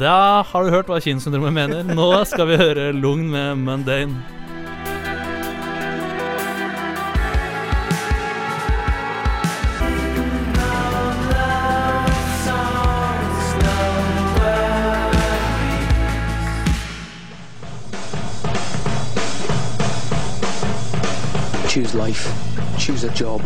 Da 0.00 0.40
har 0.48 0.64
du 0.64 0.72
hørt 0.72 0.88
hva 0.88 1.02
kinosyndromet 1.04 1.52
mener. 1.52 1.82
Nå 1.84 2.12
skal 2.30 2.48
vi 2.48 2.56
høre 2.60 2.92
Lugn 2.96 3.28
med 3.32 3.60
Mundane. 3.60 4.41
Choose 21.72 21.94
life. 21.94 22.28
Choose 22.76 23.04
a 23.04 23.08
job. 23.14 23.40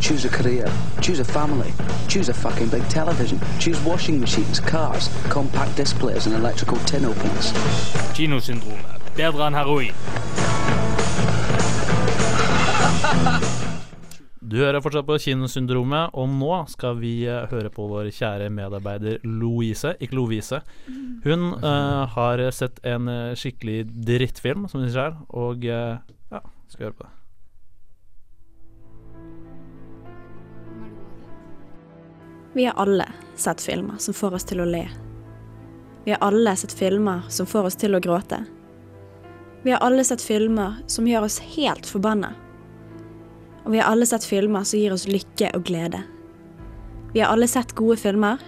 Choose 0.00 0.24
a 0.24 0.28
career. 0.28 0.70
Choose 1.02 1.18
a 1.18 1.24
family. 1.24 1.72
Choose 2.06 2.28
a 2.28 2.34
fucking 2.34 2.68
big 2.68 2.88
television. 2.88 3.40
Choose 3.58 3.82
washing 3.82 4.20
machines, 4.20 4.60
cars, 4.60 5.10
compact 5.30 5.76
displays, 5.76 6.26
and 6.26 6.36
electrical 6.36 6.78
tin 6.86 7.04
openers. 7.04 7.50
Kinosyndromet. 8.14 9.02
Bedre 9.16 9.48
enn 9.48 9.58
heroin. 9.58 9.98
Du 14.46 14.60
hører 14.62 14.78
fortsatt 14.78 15.08
på 15.08 15.16
Kinosyndromet, 15.18 16.14
og 16.14 16.28
nå 16.30 16.60
skal 16.70 17.00
vi 17.00 17.24
eh, 17.26 17.48
høre 17.50 17.66
på 17.74 17.88
vår 17.90 18.12
kjære 18.14 18.46
medarbeider 18.54 19.18
Louise, 19.26 19.96
ikke 19.98 20.14
Lovise. 20.14 20.62
Hun 21.26 21.50
uh, 21.66 22.06
har 22.14 22.46
sett 22.54 22.78
en 22.86 23.10
eh, 23.10 23.34
skikkelig 23.34 23.82
drittfilm, 24.06 24.70
som 24.70 24.86
hun 24.86 24.94
sier 24.94 25.18
og 25.34 25.66
uh, 25.66 25.98
ja, 26.30 26.46
skal 26.70 26.92
høre 26.92 27.00
på 27.00 27.08
det. 27.08 27.15
Vi 32.56 32.64
har 32.64 32.72
alle 32.72 33.08
sett 33.34 33.60
filmer 33.60 33.94
som 33.98 34.14
får 34.14 34.34
oss 34.34 34.44
til 34.48 34.60
å 34.60 34.64
le. 34.64 34.86
Vi 36.04 36.14
har 36.14 36.22
alle 36.24 36.54
sett 36.56 36.72
filmer 36.72 37.26
som 37.28 37.44
får 37.46 37.66
oss 37.68 37.74
til 37.76 37.92
å 37.92 37.98
gråte. 38.00 38.38
Vi 39.62 39.74
har 39.74 39.82
alle 39.84 40.04
sett 40.08 40.24
filmer 40.24 40.78
som 40.88 41.04
gjør 41.04 41.26
oss 41.26 41.36
helt 41.52 41.84
forbanna. 41.84 42.30
Og 43.66 43.74
vi 43.74 43.82
har 43.82 43.90
alle 43.90 44.08
sett 44.08 44.24
filmer 44.24 44.64
som 44.64 44.80
gir 44.80 44.96
oss 44.96 45.04
lykke 45.04 45.50
og 45.52 45.66
glede. 45.68 46.00
Vi 47.12 47.20
har 47.20 47.34
alle 47.34 47.44
sett 47.44 47.76
gode 47.76 47.98
filmer, 48.00 48.40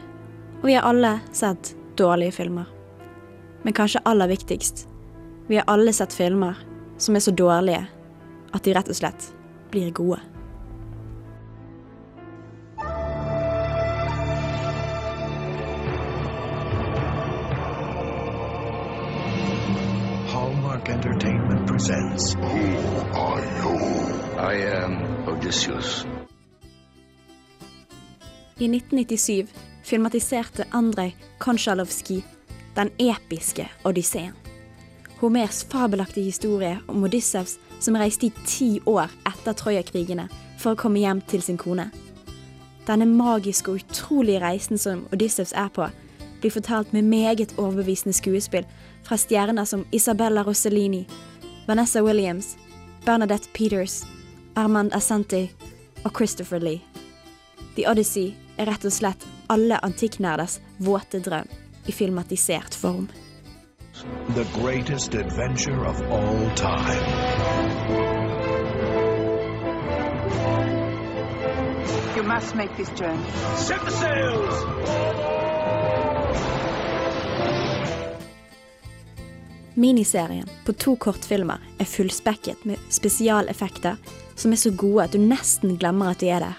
og 0.62 0.64
vi 0.70 0.78
har 0.78 0.88
alle 0.88 1.18
sett 1.36 1.74
dårlige 2.00 2.38
filmer. 2.40 2.64
Men 3.60 3.76
kanskje 3.76 4.06
aller 4.08 4.32
viktigst, 4.32 4.86
vi 5.52 5.60
har 5.60 5.68
alle 5.68 5.92
sett 5.92 6.16
filmer 6.16 6.56
som 6.96 7.12
er 7.12 7.28
så 7.28 7.36
dårlige 7.36 7.84
at 8.56 8.64
de 8.64 8.72
rett 8.72 8.88
og 8.88 9.02
slett 9.04 9.32
blir 9.68 9.92
gode. 9.92 10.24
Entertainment 20.88 21.66
presents 21.66 22.35
Who 22.35 22.40
Are 23.12 23.42
You? 23.61 23.75
I 24.38 24.54
am 24.83 25.28
Odysseus. 25.28 26.07
I 28.59 28.64
1997 28.64 29.49
filmatiserte 29.85 30.64
Andrej 30.71 31.16
Konsjalovskij 31.38 32.23
den 32.76 32.90
episke 32.99 33.68
Odysseen. 33.85 34.33
Homers 35.21 35.64
fabelaktige 35.64 36.25
historie 36.25 36.78
om 36.87 37.02
Odyssevs 37.02 37.59
som 37.80 37.95
reiste 37.95 38.26
i 38.26 38.33
ti 38.47 38.80
år 38.87 39.11
etter 39.28 39.52
Troja-krigene 39.52 40.28
for 40.59 40.73
å 40.73 40.80
komme 40.80 41.04
hjem 41.04 41.21
til 41.21 41.42
sin 41.42 41.61
kone. 41.61 41.90
Denne 42.87 43.07
magiske 43.07 43.71
og 43.71 43.83
utrolige 43.83 44.40
reisen 44.40 44.78
som 44.78 45.04
Odyssevs 45.12 45.52
er 45.52 45.68
på, 45.68 45.90
blir 46.40 46.50
fortalt 46.50 46.92
med 46.92 47.02
meget 47.02 47.59
overbevisende 47.59 48.16
skuespill 48.16 48.64
fra 49.08 49.16
stjerner 49.16 49.64
som 49.64 49.84
Isabella 49.90 50.42
Rossellini, 50.42 51.06
Vanessa 51.66 52.02
Williams, 52.02 52.56
Bernadette 53.04 53.48
Peters, 53.52 54.06
Armand 54.54 54.94
Asante 54.94 55.48
og 56.04 56.16
Christopher 56.16 56.60
Lee. 56.60 56.80
The 57.76 57.88
Odyssey 57.90 58.34
er 58.58 58.66
rett 58.68 58.84
og 58.84 58.92
slett 58.92 59.24
alle 59.48 59.78
antikknerders 59.86 60.58
våte 60.76 61.22
drøm 61.24 61.48
i 61.86 61.92
filmatisert 61.92 62.74
form. 62.74 63.08
The 64.34 64.44
greatest 64.60 65.14
adventure 65.14 65.86
of 65.86 66.02
all 66.12 66.50
time. 66.54 67.00
You 72.16 72.22
must 72.22 72.54
make 72.54 72.76
this 72.76 72.90
journey. 73.00 73.24
Set 73.56 73.80
the 73.80 73.90
sails! 73.90 75.38
Miniserien 79.78 80.49
på 80.66 80.73
to 80.75 80.97
kortfilmer 80.99 81.62
er 81.78 81.87
fullspekket 81.87 82.64
med 82.66 82.80
spesialeffekter 82.90 83.94
som 84.35 84.50
er 84.50 84.58
så 84.58 84.73
gode 84.75 85.04
at 85.04 85.14
du 85.14 85.23
nesten 85.23 85.76
glemmer 85.78 86.11
at 86.11 86.18
de 86.18 86.32
er 86.35 86.42
der. 86.42 86.56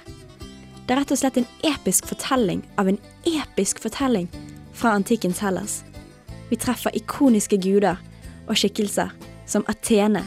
Det 0.87 0.95
er 0.95 1.01
rett 1.01 1.11
og 1.11 1.19
slett 1.19 1.39
en 1.41 1.49
episk 1.67 2.07
fortelling 2.07 2.61
av 2.79 2.87
en 2.87 2.99
episk 3.27 3.81
fortelling 3.83 4.29
fra 4.71 4.93
antikkens 4.95 5.41
Hellas. 5.43 5.81
Vi 6.47 6.55
treffer 6.55 6.95
ikoniske 6.95 7.59
guder 7.59 7.99
og 8.47 8.55
skikkelser 8.55 9.11
som 9.45 9.67
Athene, 9.67 10.23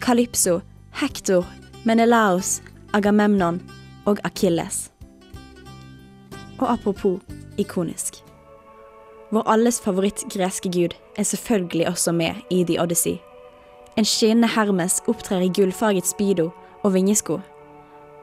Calypso, 0.00 0.60
Hector, 1.02 1.42
Menelaos, 1.82 2.60
Agamemnon 2.94 3.58
og 4.06 4.22
Akilles. 4.24 4.86
Og 6.62 6.70
apropos 6.70 7.18
ikonisk. 7.58 8.25
Vår 9.36 9.42
alles 9.52 9.80
favoritt-greske 9.84 10.70
gud 10.72 10.94
er 11.20 11.22
selvfølgelig 11.28 11.88
også 11.88 12.12
med 12.12 12.38
i 12.50 12.62
The 12.64 12.78
Odyssey. 12.80 13.18
En 13.96 14.04
skinnende 14.08 14.48
Hermes 14.48 15.02
opptrer 15.12 15.44
i 15.44 15.50
gullfarget 15.52 16.08
speedo 16.08 16.46
og 16.80 16.94
vingesko. 16.94 17.36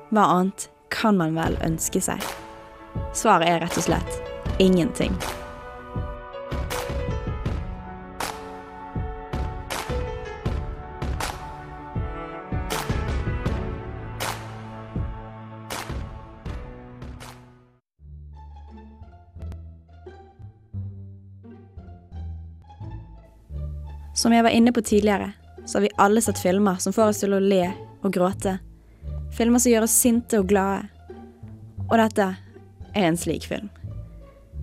Hva 0.10 0.24
annet 0.39 0.65
kan 0.89 1.22
man 1.22 1.38
vel 1.38 1.60
ønske 1.62 2.01
seg? 2.01 2.17
Svaret 3.13 3.46
er 3.46 3.62
rett 3.62 3.77
og 3.77 3.86
slett 3.86 4.58
ingenting. 4.58 5.13
Som 24.24 24.32
jeg 24.32 24.44
var 24.44 24.56
inne 24.56 24.72
på 24.72 24.82
tidligere, 24.82 25.34
så 25.65 25.77
har 25.77 25.82
vi 25.82 25.89
alle 26.00 26.22
sett 26.22 26.39
filmer 26.39 26.75
som 26.80 26.94
får 26.96 27.10
oss 27.12 27.18
til 27.20 27.34
å 27.36 27.42
le 27.44 27.65
og 28.08 28.13
gråte. 28.15 28.53
Filmer 29.36 29.60
som 29.60 29.74
gjør 29.74 29.84
oss 29.84 29.96
sinte 30.00 30.38
og 30.39 30.48
glade. 30.48 30.86
Og 31.89 31.98
dette 32.00 32.30
er 32.94 33.08
en 33.10 33.20
slik 33.20 33.44
film. 33.50 33.68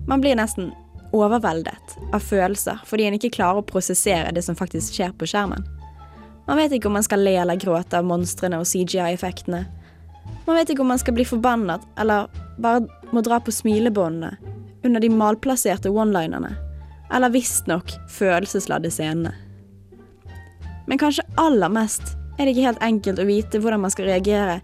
Man 0.09 0.23
blir 0.23 0.33
nesten 0.39 0.71
overveldet 1.13 1.93
av 2.09 2.25
følelser 2.25 2.81
fordi 2.89 3.05
en 3.05 3.17
ikke 3.19 3.29
klarer 3.35 3.61
å 3.61 3.67
prosessere 3.67 4.31
det 4.33 4.41
som 4.47 4.57
faktisk 4.57 4.97
skjer 4.97 5.13
på 5.13 5.29
skjermen. 5.29 5.61
Man 6.47 6.57
vet 6.57 6.73
ikke 6.73 6.89
om 6.89 6.97
man 6.97 7.05
skal 7.05 7.21
le 7.21 7.35
eller 7.43 7.61
gråte 7.61 8.01
av 8.01 8.09
monstrene 8.09 8.63
og 8.63 8.65
CGI-effektene. 8.65 9.61
Man 10.47 10.57
vet 10.57 10.73
ikke 10.73 10.81
om 10.81 10.89
man 10.89 11.03
skal 11.03 11.19
bli 11.19 11.27
forbannet, 11.29 11.85
eller 12.01 12.33
bare 12.57 12.81
må 13.13 13.21
dra 13.21 13.37
på 13.37 13.53
smilebåndene 13.53 14.33
under 14.81 15.05
de 15.05 15.13
malplasserte 15.13 15.93
one-linerne, 15.93 16.55
eller 17.13 17.37
visstnok 17.37 17.93
følelsesladde 18.09 18.89
scenene. 18.89 19.37
Men 20.85 21.01
kanskje 21.01 21.27
aller 21.41 21.71
mest 21.71 22.15
er 22.37 22.45
det 22.45 22.55
ikke 22.55 22.67
helt 22.69 22.83
enkelt 22.85 23.21
å 23.21 23.27
vite 23.27 23.61
hvordan 23.61 23.83
man 23.83 23.93
skal 23.93 24.09
reagere 24.09 24.59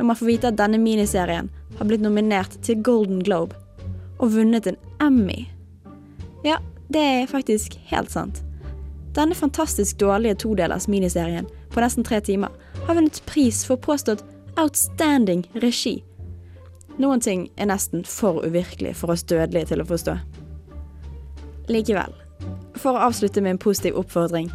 når 0.00 0.08
man 0.08 0.16
får 0.16 0.30
vite 0.30 0.50
at 0.50 0.58
denne 0.58 0.80
miniserien 0.80 1.50
har 1.78 1.88
blitt 1.88 2.02
nominert 2.04 2.54
til 2.64 2.80
Golden 2.82 3.20
Globe 3.24 3.56
og 4.20 4.32
vunnet 4.34 4.66
en 4.66 4.78
Emmy. 5.00 5.46
Ja, 6.44 6.58
det 6.88 7.00
er 7.00 7.30
faktisk 7.30 7.76
helt 7.90 8.12
sant. 8.12 8.42
Denne 9.16 9.34
fantastisk 9.34 9.98
dårlige 10.00 10.38
todelers 10.44 10.88
miniserien 10.88 11.48
på 11.70 11.82
nesten 11.82 12.06
tre 12.06 12.20
timer 12.24 12.54
har 12.86 12.96
vunnet 12.96 13.22
pris 13.26 13.64
for 13.66 13.76
påstått 13.76 14.24
outstanding 14.60 15.44
regi. 15.62 16.00
Noen 17.00 17.20
ting 17.20 17.46
er 17.56 17.70
nesten 17.70 18.04
for 18.04 18.42
uvirkelig 18.44 18.96
for 18.98 19.14
oss 19.14 19.24
dødelige 19.24 19.72
til 19.72 19.82
å 19.82 19.88
forstå. 19.88 20.16
Likevel, 21.70 22.12
for 22.76 22.96
å 22.96 23.06
avslutte 23.08 23.40
med 23.44 23.56
en 23.56 23.62
positiv 23.62 23.96
oppfordring. 24.00 24.50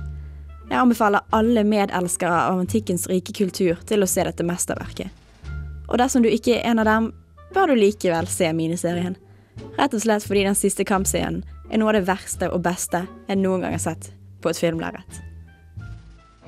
Jeg 0.70 0.80
anbefaler 0.82 1.26
alle 1.36 1.64
medelskere 1.68 2.40
av 2.48 2.60
antikkens 2.64 3.06
rike 3.12 3.36
kultur 3.38 3.78
til 3.86 4.02
å 4.02 4.10
se 4.10 4.26
dette 4.26 4.46
mesterverket. 4.46 5.12
Og 5.86 6.00
dersom 6.02 6.26
du 6.26 6.32
ikke 6.32 6.58
er 6.58 6.72
en 6.72 6.82
av 6.82 6.90
dem, 6.90 7.12
bør 7.54 7.72
du 7.72 7.78
likevel 7.80 8.28
se 8.28 8.50
miniserien. 8.54 9.16
Rett 9.78 9.94
og 9.94 10.02
slett 10.04 10.26
fordi 10.26 10.48
den 10.48 10.58
siste 10.58 10.88
kampscenen 10.88 11.44
er 11.70 11.82
noe 11.82 11.94
av 11.94 12.00
det 12.00 12.08
verste 12.10 12.50
og 12.52 12.66
beste 12.66 13.06
jeg 13.30 13.42
noen 13.42 13.66
gang 13.66 13.78
har 13.78 13.86
sett 13.86 14.12
på 14.42 14.52
et 14.52 14.60
filmlerret. 14.60 15.25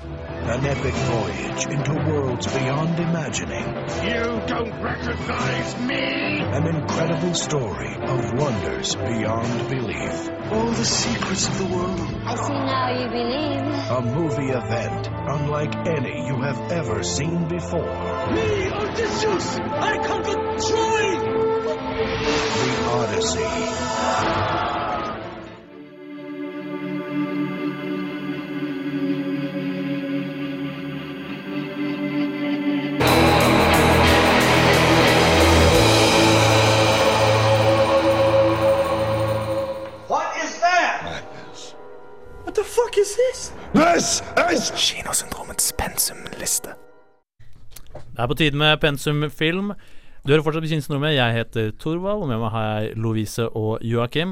An 0.03 0.65
epic 0.65 0.93
voyage 0.93 1.65
into 1.65 1.93
worlds 1.93 2.45
beyond 2.47 2.99
imagining. 2.99 3.65
You 4.03 4.41
don't 4.45 4.81
recognize 4.81 5.79
me? 5.81 6.39
An 6.39 6.67
incredible 6.67 7.33
story 7.33 7.95
of 7.95 8.33
wonders 8.33 8.95
beyond 8.95 9.69
belief. 9.69 10.29
All 10.51 10.69
the 10.69 10.85
secrets 10.85 11.47
of 11.47 11.57
the 11.57 11.65
world. 11.65 11.99
I 12.25 12.35
see 12.35 12.53
now 12.53 12.91
you 12.99 13.09
believe. 13.09 13.57
A 13.89 14.01
movie 14.01 14.51
event 14.51 15.09
unlike 15.11 15.75
any 15.87 16.27
you 16.27 16.41
have 16.41 16.71
ever 16.71 17.01
seen 17.03 17.47
before. 17.47 17.81
Me, 18.31 18.69
Odysseus! 18.71 19.57
I 19.59 19.97
conquered 20.05 20.59
Troy! 20.61 21.17
The 22.53 22.73
Odyssey. 22.91 24.56
Det 48.17 48.23
er 48.23 48.29
på 48.31 48.35
tide 48.39 48.57
med 48.57 48.79
pensumfilm. 48.81 49.73
Du 50.25 50.31
hører 50.33 50.41
fortsatt 50.41 50.65
Kinsrommet. 50.65 51.13
Jeg 51.13 51.35
heter 51.35 51.67
Torvald, 51.77 52.23
og 52.25 52.31
med 52.31 52.39
meg 52.41 52.49
har 52.49 52.63
jeg 52.65 52.95
Lovise 52.97 53.45
og 53.45 53.83
Joakim. 53.85 54.31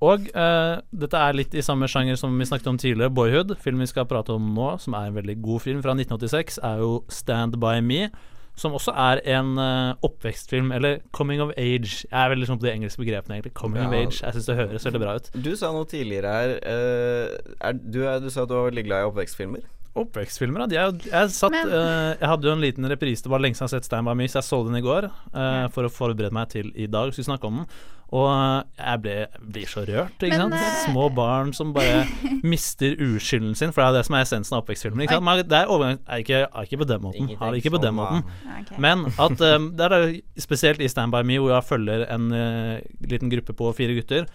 Og 0.00 0.28
uh, 0.30 0.76
dette 0.94 1.18
er 1.18 1.34
litt 1.34 1.56
i 1.58 1.64
samme 1.66 1.88
sjanger 1.90 2.14
som 2.16 2.38
vi 2.38 2.46
snakket 2.46 2.70
om 2.70 2.78
tidligere, 2.78 3.10
Boyhood. 3.10 3.56
Filmen 3.64 3.82
vi 3.82 3.90
skal 3.90 4.06
prate 4.06 4.36
om 4.36 4.46
nå, 4.54 4.68
som 4.78 4.94
er 4.94 5.10
en 5.10 5.18
veldig 5.18 5.36
god 5.42 5.64
film 5.66 5.82
fra 5.82 5.96
1986, 5.98 6.62
er 6.70 6.84
jo 6.84 7.02
Stand 7.10 7.58
By 7.58 7.82
Me. 7.82 8.06
Som 8.54 8.78
også 8.78 8.94
er 8.94 9.18
en 9.34 9.56
uh, 9.58 9.98
oppvekstfilm, 10.06 10.70
eller 10.72 11.00
coming 11.10 11.42
of 11.42 11.50
age. 11.58 12.06
Jeg 12.06 12.14
er 12.14 12.30
veldig 12.30 12.52
sånn 12.52 12.62
på 12.62 12.68
de 12.68 12.76
engelske 12.76 13.02
begrepene, 13.02 13.40
egentlig. 13.40 13.56
Coming 13.58 13.88
of 13.88 13.98
age. 13.98 14.22
Jeg 14.22 14.38
syns 14.38 14.46
det 14.46 14.60
høres 14.62 14.86
veldig 14.86 15.02
bra 15.02 15.18
ut. 15.18 15.32
Du 15.34 15.56
sa 15.58 15.74
noe 15.74 15.90
tidligere 15.90 16.36
her 16.38 16.54
uh, 16.62 17.54
er, 17.58 17.74
du, 17.82 18.04
er, 18.06 18.22
du 18.22 18.30
sa 18.30 18.46
at 18.46 18.54
du 18.54 18.60
var 18.60 18.70
veldig 18.70 18.86
glad 18.86 19.02
i 19.02 19.10
oppvekstfilmer. 19.10 19.66
Oppvekstfilmer, 19.94 20.64
da. 20.64 20.86
Er, 20.88 20.94
jeg, 21.06 21.30
satt, 21.30 21.54
Men- 21.54 21.70
uh, 21.70 22.14
jeg 22.18 22.26
hadde 22.26 22.48
jo 22.48 22.54
en 22.56 22.62
liten 22.64 22.88
reprise. 22.90 23.22
Det 23.22 23.30
var 23.30 23.42
lenge 23.42 23.54
siden 23.54 23.68
jeg 23.68 23.76
har 23.76 23.82
sett 23.82 23.90
Stein 23.90 24.06
By 24.08 24.14
Me, 24.18 24.26
så 24.26 24.40
jeg 24.40 24.48
så 24.48 24.62
den 24.66 24.78
i 24.80 24.82
går 24.84 25.06
eh, 25.06 25.66
for 25.74 25.86
å 25.86 25.92
forberede 25.92 26.34
meg 26.34 26.48
til 26.50 26.72
i 26.74 26.88
dag 26.90 27.12
skulle 27.14 27.28
snakke 27.28 27.46
om 27.46 27.60
den. 27.60 27.68
Og 28.14 28.26
eh, 28.30 28.56
jeg 28.78 29.02
ble, 29.04 29.14
blir 29.54 29.70
så 29.70 29.84
rørt, 29.86 30.16
ikke 30.18 30.38
Men, 30.40 30.54
sant. 30.54 30.80
Små 30.88 31.06
barn 31.14 31.52
som 31.56 31.70
bare 31.76 32.04
mister 32.54 32.94
uskylden 33.06 33.54
sin, 33.58 33.74
for 33.74 33.84
det 33.84 33.86
er 33.86 33.98
det 33.98 34.08
som 34.08 34.16
er 34.18 34.26
essensen 34.26 34.56
av 34.56 34.64
oppvekstfilmer. 34.64 35.06
Ikke 35.06 35.18
sant? 35.18 35.28
Men 35.28 35.42
det 35.50 35.60
er 35.60 35.70
overgang 35.70 36.00
er 36.02 36.24
ikke, 36.24 36.40
er 36.46 36.68
ikke 36.68 36.80
på 36.82 36.88
den 36.90 37.04
måten. 37.04 37.30
Har 37.38 37.58
ikke 37.58 37.74
på 37.76 37.82
den 37.82 37.94
måten. 37.98 38.26
da. 38.44 38.80
Men 38.82 39.06
at 39.14 39.44
um, 39.54 39.70
det 39.78 39.90
er 39.90 40.08
spesielt 40.42 40.82
i 40.82 40.90
Stand 40.90 41.14
By 41.14 41.22
Me, 41.26 41.38
hvor 41.38 41.54
jeg 41.54 41.68
følger 41.70 42.06
en 42.14 42.28
uh, 42.34 42.82
liten 43.14 43.30
gruppe 43.30 43.54
på 43.62 43.70
fire 43.78 43.94
gutter 43.98 44.26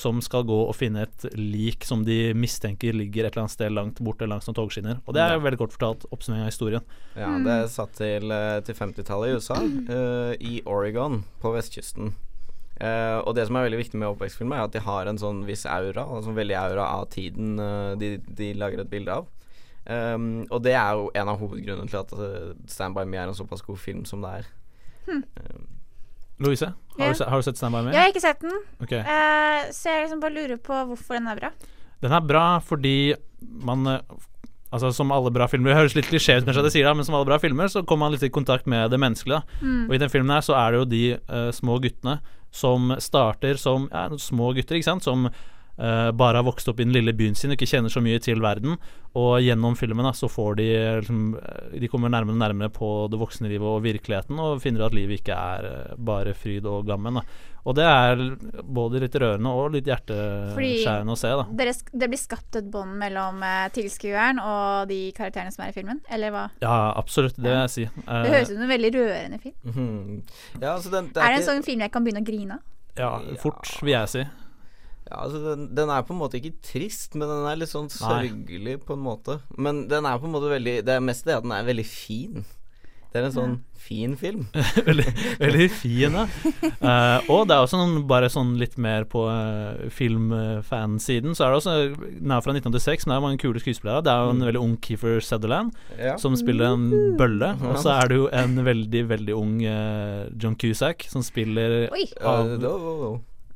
som 0.00 0.22
skal 0.24 0.46
gå 0.48 0.56
og 0.66 0.72
finne 0.76 1.02
et 1.04 1.26
lik 1.36 1.84
som 1.84 2.00
de 2.06 2.32
mistenker 2.38 2.96
ligger 2.96 3.26
et 3.26 3.34
eller 3.34 3.44
annet 3.44 3.54
sted 3.54 3.74
langt 3.74 4.00
borte 4.04 4.28
langs 4.28 4.48
noen 4.48 4.56
togskinner. 4.56 5.02
Og 5.04 5.16
det 5.16 5.24
er 5.24 5.34
jo 5.34 5.42
veldig 5.44 5.60
kort 5.60 5.74
fortalt 5.74 6.06
oppsummering 6.08 6.46
av 6.46 6.52
historien. 6.52 6.86
Ja, 7.12 7.34
det 7.44 7.56
er 7.56 7.68
satt 7.72 7.92
til, 7.98 8.32
eh, 8.32 8.60
til 8.64 8.78
50-tallet 8.78 9.32
i 9.32 9.36
USA, 9.36 9.58
uh, 9.60 10.32
i 10.40 10.62
Oregon 10.64 11.22
på 11.42 11.52
vestkysten. 11.52 12.14
Uh, 12.76 13.22
og 13.24 13.32
det 13.36 13.46
som 13.48 13.56
er 13.56 13.68
veldig 13.68 13.80
viktig 13.80 14.00
med 14.00 14.10
oppvekstfilmer, 14.10 14.58
er 14.58 14.68
at 14.68 14.74
de 14.74 14.84
har 14.84 15.08
en 15.08 15.20
sånn 15.20 15.44
viss 15.48 15.64
aura, 15.68 16.04
altså 16.04 16.34
veldig 16.36 16.58
aura 16.60 16.90
av 16.98 17.06
tiden 17.12 17.56
uh, 17.60 17.94
de, 18.00 18.16
de 18.36 18.52
lager 18.56 18.82
et 18.82 18.92
bilde 18.92 19.14
av. 19.20 19.30
Um, 19.86 20.46
og 20.50 20.64
det 20.64 20.74
er 20.74 20.98
jo 20.98 21.10
en 21.14 21.28
av 21.30 21.38
hovedgrunnene 21.38 21.86
til 21.86 22.00
at 22.00 22.12
eh, 22.18 22.54
Stand 22.66 22.96
By 22.96 23.04
Me 23.06 23.20
er 23.20 23.30
en 23.30 23.36
såpass 23.38 23.62
god 23.62 23.78
film 23.78 24.02
som 24.08 24.24
det 24.24 24.32
er. 24.40 24.48
Hm. 25.06 25.20
Louise, 26.42 26.68
har, 26.98 27.14
du, 27.16 27.24
har 27.24 27.40
du 27.40 27.46
sett 27.46 27.56
Standby 27.56 27.86
Me? 27.86 27.94
Jeg 27.94 28.02
har 28.02 28.12
ikke 28.12 28.24
sett 28.24 28.42
den, 28.44 28.56
okay. 28.82 29.00
uh, 29.00 29.68
så 29.72 29.92
jeg 29.92 30.04
liksom 30.04 30.20
bare 30.20 30.36
lurer 30.36 30.60
på 30.60 30.80
hvorfor 30.90 31.16
den 31.16 31.30
er 31.32 31.40
bra. 31.40 31.52
Den 32.04 32.12
er 32.12 32.24
bra 32.28 32.46
fordi 32.64 33.14
man 33.40 33.86
eh, 33.88 34.16
Altså 34.74 34.90
Som 34.92 35.12
alle 35.14 35.30
bra 35.32 35.46
filmer 35.48 35.70
Det 35.72 35.76
høres 35.78 35.94
litt 35.96 36.08
klisjé 36.10 36.34
ut, 36.36 36.44
kanskje, 36.44 36.60
at 36.60 36.68
jeg 36.68 36.74
sier 36.78 36.88
det, 36.88 36.94
men 36.98 37.06
som 37.06 37.14
alle 37.16 37.28
bra 37.28 37.38
filmer 37.40 37.70
så 37.72 37.84
kommer 37.86 38.06
man 38.06 38.16
litt 38.16 38.24
i 38.26 38.32
kontakt 38.34 38.66
med 38.68 38.90
det 38.92 38.98
menneskelige. 39.00 39.38
Mm. 39.62 39.84
Og 39.86 39.94
i 39.94 40.00
den 40.02 40.10
filmen 40.12 40.34
her 40.34 40.42
så 40.44 40.56
er 40.58 40.74
det 40.74 40.80
jo 40.80 40.88
de 40.90 41.02
uh, 41.30 41.50
små 41.54 41.78
guttene 41.84 42.18
som 42.56 42.90
starter 43.02 43.60
som 43.60 43.86
ja, 43.92 44.08
små 44.20 44.50
gutter, 44.56 44.76
ikke 44.76 44.88
sant, 44.88 45.06
som 45.06 45.28
bare 45.76 46.36
har 46.40 46.44
vokst 46.46 46.68
opp 46.68 46.80
i 46.80 46.84
den 46.84 46.92
lille 46.96 47.12
byen 47.12 47.34
sin 47.36 47.50
og 47.52 47.56
ikke 47.58 47.68
kjenner 47.68 47.92
så 47.92 48.00
mye 48.00 48.18
til 48.24 48.40
verden. 48.40 48.78
Og 49.16 49.40
gjennom 49.40 49.76
filmen 49.76 50.04
da 50.04 50.12
så 50.12 50.28
får 50.28 50.56
de 50.58 50.64
eh, 50.76 50.94
liksom 51.00 51.34
eh, 51.40 51.78
De 51.80 51.88
kommer 51.88 52.08
nærmere 52.12 52.34
og 52.36 52.40
nærmere 52.42 52.68
på 52.72 52.88
det 53.12 53.18
voksne 53.20 53.48
livet 53.48 53.64
og 53.68 53.82
virkeligheten, 53.84 54.38
og 54.40 54.60
finner 54.60 54.86
at 54.86 54.94
livet 54.96 55.20
ikke 55.22 55.36
er 55.36 55.68
eh, 55.70 55.94
bare 55.96 56.34
fryd 56.36 56.66
og 56.68 56.86
gammen. 56.88 57.14
da. 57.20 57.22
Og 57.66 57.74
det 57.74 57.82
er 57.82 58.20
både 58.62 59.00
litt 59.02 59.16
rørende 59.18 59.50
og 59.50 59.72
litt 59.74 59.88
hjerteskjærende 59.90 61.14
å 61.16 61.18
se, 61.18 61.32
da. 61.40 61.46
Dere, 61.58 61.72
det 61.98 62.08
blir 62.12 62.20
skapt 62.20 62.58
et 62.60 62.68
bånd 62.70 62.94
mellom 63.00 63.40
eh, 63.42 63.66
tilskueren 63.74 64.38
og 64.42 64.86
de 64.92 65.00
karakterene 65.16 65.50
som 65.54 65.64
er 65.66 65.72
i 65.72 65.76
filmen, 65.76 66.00
eller 66.12 66.30
hva? 66.34 66.44
Ja, 66.62 66.76
absolutt. 67.00 67.36
Det 67.40 67.48
vil 67.50 67.58
jeg 67.64 67.72
si. 67.74 67.86
Eh, 67.88 68.22
Det 68.22 68.32
høres 68.36 68.50
ut 68.52 68.56
som 68.56 68.64
en 68.68 68.72
veldig 68.76 68.92
rørende 69.00 69.40
film. 69.42 69.56
Mhm. 69.64 70.22
Ja, 70.62 70.74
altså 70.76 70.92
den, 70.94 71.10
Er 71.10 71.12
det 71.12 71.26
en 71.26 71.40
ikke- 71.40 71.48
sånn 71.50 71.64
film 71.66 71.80
jeg 71.80 71.92
kan 71.92 72.04
begynne 72.06 72.22
å 72.22 72.28
grine 72.30 72.52
av? 72.60 72.60
Ja, 72.96 73.36
fort, 73.42 73.66
vil 73.82 73.92
jeg 73.92 74.08
si. 74.08 74.24
Ja, 75.06 75.22
altså 75.22 75.38
den, 75.44 75.68
den 75.76 75.90
er 75.92 76.02
på 76.02 76.14
en 76.16 76.18
måte 76.18 76.40
ikke 76.40 76.56
trist, 76.66 77.14
men 77.14 77.28
den 77.30 77.46
er 77.46 77.58
litt 77.60 77.70
sånn 77.70 77.86
Nei. 77.86 77.96
sørgelig 78.00 78.80
på 78.86 78.96
en 78.96 79.04
måte. 79.06 79.38
Men 79.54 79.86
den 79.90 80.08
er 80.08 80.18
på 80.18 80.26
en 80.26 80.34
måte 80.34 80.50
veldig 80.50 80.80
Det 80.86 80.96
er 80.96 81.04
mest 81.04 81.28
det 81.28 81.36
at 81.38 81.46
den 81.46 81.54
er 81.54 81.66
veldig 81.68 81.86
fin. 81.86 82.42
Det 83.16 83.22
er 83.22 83.26
en 83.30 83.32
sånn 83.32 83.52
fin 83.80 84.16
film. 84.18 84.42
veldig, 84.88 85.06
veldig 85.40 85.66
fin, 85.72 86.16
ja. 86.18 86.24
uh, 86.82 87.28
og 87.32 87.46
det 87.48 87.54
er 87.54 87.62
også 87.62 87.78
noen, 87.78 88.02
bare 88.10 88.28
sånn 88.32 88.50
litt 88.60 88.74
mer 88.82 89.06
på 89.08 89.22
uh, 89.30 89.86
filmfansiden, 89.94 91.36
så 91.38 91.46
er 91.46 91.54
det 91.54 91.60
også 91.62 91.76
Den 92.02 92.34
er 92.34 92.42
fra 92.44 92.52
1986, 92.52 93.06
men 93.06 93.14
det 93.14 93.16
er 93.16 93.24
mange 93.24 93.40
kule 93.40 93.62
skuespillere. 93.62 94.02
Det 94.04 94.12
er 94.12 94.26
jo 94.26 94.34
en 94.34 94.44
veldig 94.50 94.62
ung 94.66 94.74
Keefer 94.84 95.22
Sutherland 95.24 95.72
Ja. 95.96 96.18
som 96.20 96.36
spiller 96.36 96.74
en 96.74 96.90
bølle. 97.16 97.54
Og 97.70 97.78
så 97.80 97.94
er 97.94 98.10
det 98.10 98.20
jo 98.20 98.28
en 98.42 98.58
veldig, 98.66 99.06
veldig 99.14 99.38
ung 99.38 99.56
uh, 99.64 100.26
John 100.34 100.58
Cusack 100.60 101.08
som 101.08 101.24
spiller 101.24 101.86
Oi. 101.94 102.04
av. 102.20 102.52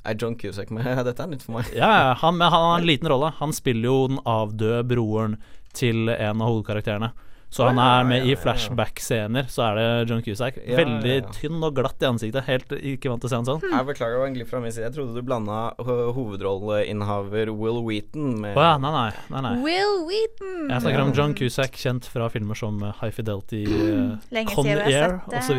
er 0.04 0.16
John 0.20 0.36
Cusack 0.40 0.70
med? 0.74 0.86
Dette 1.04 1.22
er 1.26 1.32
nytt 1.32 1.42
for 1.46 1.58
meg. 1.58 1.72
Ja, 1.76 2.14
han, 2.20 2.36
men 2.40 2.48
han 2.52 2.68
har 2.70 2.78
en 2.80 2.86
liten 2.88 3.08
rolle. 3.12 3.32
Han 3.40 3.52
spiller 3.56 3.90
jo 3.90 3.98
den 4.12 4.22
avdøde 4.24 4.84
broren 4.88 5.36
til 5.76 6.08
en 6.08 6.40
av 6.40 6.48
hovedkarakterene. 6.54 7.12
Så 7.50 7.64
han 7.66 7.80
er 7.82 8.04
med 8.06 8.28
i 8.30 8.36
flashback-scener, 8.38 9.48
så 9.50 9.64
er 9.64 9.74
det 9.74 9.86
John 10.12 10.20
Cusack. 10.22 10.54
Veldig 10.70 11.16
tynn 11.34 11.56
og 11.66 11.74
glatt 11.74 11.98
i 11.98 12.06
ansiktet. 12.06 12.44
Helt 12.46 12.70
ikke 12.78 13.10
vant 13.10 13.24
til 13.24 13.26
å 13.26 13.30
se 13.32 13.40
han 13.40 13.48
sånn. 13.48 13.64
Jeg 13.72 13.86
beklager, 13.88 14.14
det 14.14 14.20
var 14.22 14.28
en 14.30 14.36
glipp 14.36 14.52
fra 14.52 14.60
min 14.62 14.70
side. 14.70 14.84
Jeg 14.86 14.94
trodde 14.94 15.18
du 15.18 15.26
blanda 15.26 15.56
ho- 15.82 16.12
hovedrolleinnehaver 16.14 17.50
Will 17.58 17.80
Wheaton 17.88 18.36
med 18.44 18.54
Å 18.54 18.68
ja, 18.68 18.76
nei, 18.78 18.92
nei. 18.94 19.10
nei, 19.34 19.42
nei. 19.48 19.52
Will 19.66 19.96
Wheaton! 20.06 20.70
Jeg 20.70 20.84
snakker 20.86 21.02
om 21.08 21.12
John 21.18 21.34
Cusack, 21.42 21.74
kjent 21.82 22.06
fra 22.14 22.30
filmer 22.30 22.54
som 22.62 22.78
eh, 22.86 22.94
High 23.02 23.18
Fidelity, 23.18 23.64
uh, 23.66 24.14
Lenge 24.30 24.54
Con 24.54 24.70
Air 24.70 25.18
eh, 25.18 25.38
osv. 25.42 25.58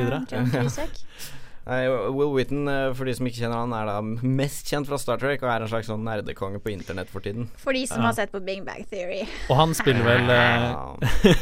Nei, 1.67 1.82
Will 2.10 2.32
Wheaton, 2.34 2.63
eh, 2.67 2.88
for 2.97 3.06
de 3.06 3.13
som 3.13 3.28
ikke 3.30 3.38
kjenner 3.43 3.60
han, 3.62 3.74
er 3.78 3.86
da 3.86 4.00
mest 4.26 4.65
kjent 4.71 4.88
fra 4.89 4.97
Star 4.97 5.19
Trek 5.21 5.43
og 5.45 5.50
er 5.54 5.62
en 5.62 5.69
slags 5.69 5.88
sånn 5.91 6.02
nerdekonge 6.08 6.58
på 6.63 6.71
internett 6.74 7.10
for 7.12 7.21
tiden. 7.21 7.50
For 7.62 7.71
de 7.78 7.84
som 7.86 8.02
Ja. 8.02 8.08
har 8.10 8.13
sett 8.17 8.32
på 8.34 8.41
Big 8.43 8.63
Bang 8.65 8.82
Theory. 8.89 9.28
Og 9.50 9.56
han 9.60 9.74
spiller 9.78 10.02
vel 10.04 10.26
uh, 10.32 10.97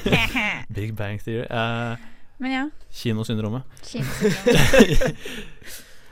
Big 0.76 0.92
Bang 1.00 1.20
Theory. 1.24 1.48
Uh, 1.50 1.96
Men 2.40 2.52
ja. 2.52 2.66
Kinosyndromet. 2.92 3.64
Kinosyndromet. 3.84 5.16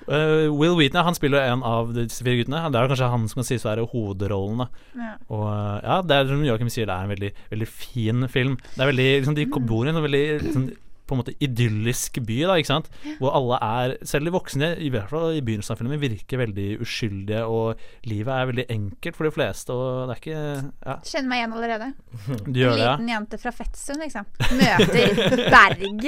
uh, 0.07 0.47
Will 0.59 0.75
Wheaton 0.79 1.03
han 1.03 1.15
spiller 1.15 1.43
en 1.51 1.63
av 1.67 1.91
disse 1.95 2.23
fire 2.23 2.39
guttene. 2.41 2.63
Det 2.71 2.79
er 2.79 2.87
kanskje 2.91 3.11
han 3.11 3.27
som 3.27 3.41
kan 3.41 3.47
sies 3.51 3.65
å 3.67 3.71
være 3.73 3.87
hovedrollen. 3.91 4.67
Ja. 4.95 5.13
Og 5.27 5.47
ja, 5.83 5.99
det 6.07 6.15
er 6.21 6.31
som 6.31 6.43
Joakim 6.47 6.71
sier, 6.71 6.87
det 6.87 6.95
er 6.95 7.03
en 7.07 7.13
veldig, 7.15 7.31
veldig 7.51 7.67
fin 7.75 8.27
film. 8.31 8.55
Det 8.75 8.83
er 8.85 8.91
veldig, 8.93 9.09
liksom, 9.19 9.35
De 9.39 9.47
bor 9.67 9.83
i 9.85 9.91
en 9.91 9.99
sånn 9.99 10.07
veldig 10.07 10.25
liksom, 10.47 10.67
på 11.07 11.15
en 11.15 11.21
måte 11.21 11.35
idyllisk 11.43 12.19
by, 12.27 12.37
da, 12.49 12.57
ikke 12.59 12.71
sant? 12.71 12.89
hvor 13.21 13.33
alle 13.37 13.59
er, 13.63 13.93
selv 14.07 14.27
de 14.27 14.33
voksne, 14.35 14.69
i 14.83 14.89
hvert 14.93 15.09
fall 15.11 15.37
i 15.37 15.43
begynnelsen 15.45 15.73
av 15.73 15.81
filmen, 15.81 16.01
virker 16.01 16.41
veldig 16.41 16.67
uskyldige, 16.83 17.43
og 17.47 18.09
livet 18.09 18.33
er 18.33 18.49
veldig 18.51 18.65
enkelt 18.73 19.17
for 19.17 19.29
de 19.29 19.33
fleste, 19.35 19.75
og 19.75 20.09
det 20.09 20.15
er 20.15 20.21
ikke 20.21 20.37
ja. 20.37 20.97
Kjenner 21.07 21.29
meg 21.31 21.41
igjen 21.41 21.57
allerede. 21.57 21.87
En 22.37 22.53
det, 22.53 22.63
ja? 22.63 22.93
liten 22.93 23.09
jente 23.11 23.39
fra 23.41 23.51
Fettsund, 23.55 24.03
liksom. 24.03 24.27
Møter 24.59 25.43
Bergen. 25.51 25.97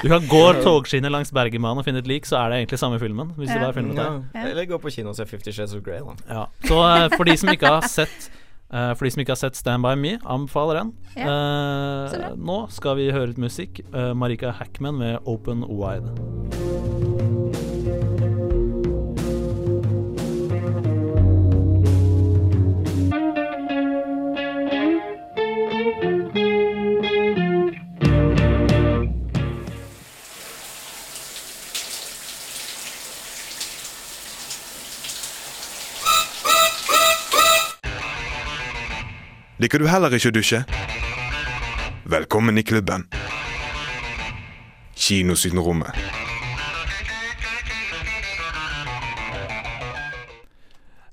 Du 0.00 0.08
kan 0.08 0.26
gå 0.30 0.42
togskinner 0.64 1.12
langs 1.12 1.32
Bergenbanen 1.34 1.82
og 1.82 1.86
finne 1.86 2.00
et 2.02 2.08
lik, 2.08 2.26
så 2.28 2.38
er 2.40 2.52
det 2.52 2.60
egentlig 2.62 2.80
samme 2.80 3.00
filmen. 3.02 3.32
Hvis 3.36 3.50
du 3.50 3.58
bare 3.58 3.74
filmet 3.76 3.98
det. 3.98 4.06
Ja. 4.34 4.44
Eller 4.50 4.68
gå 4.70 4.78
på 4.82 4.92
kino 4.94 5.12
og 5.12 5.18
se 5.18 5.26
Fifty 5.28 5.52
Shades 5.54 5.74
of 5.76 5.82
Grey, 5.86 6.00
da. 6.04 6.14
Ja. 6.28 6.44
Så 6.66 6.78
eh, 6.86 7.06
for 7.16 7.28
de 7.28 7.36
som 7.40 7.52
ikke 7.52 7.72
har 7.76 7.86
sett 7.90 8.30
eh, 8.72 8.92
For 8.94 9.06
de 9.06 9.12
som 9.14 9.24
ikke 9.24 9.36
har 9.36 9.42
sett 9.42 9.58
Stand 9.58 9.86
By 9.86 9.94
Me, 9.98 10.16
anbefaler 10.24 10.82
den. 10.82 10.94
Ja. 11.18 11.26
Uh, 11.26 12.30
nå 12.38 12.62
skal 12.72 12.98
vi 13.00 13.10
høre 13.14 13.32
litt 13.32 13.42
musikk. 13.42 13.82
Uh, 13.94 14.12
Marika 14.14 14.54
Hackman 14.56 14.98
med 15.00 15.18
'Open 15.26 15.66
Wide'. 15.66 16.99
Liker 39.70 39.84
du 39.84 39.86
heller 39.86 40.10
ikke 40.16 40.32
å 40.32 40.34
dusje? 40.34 40.58
Velkommen 42.10 42.58
i 42.58 42.62
klubben. 42.66 43.04
Kinosyndromet. 44.98 45.94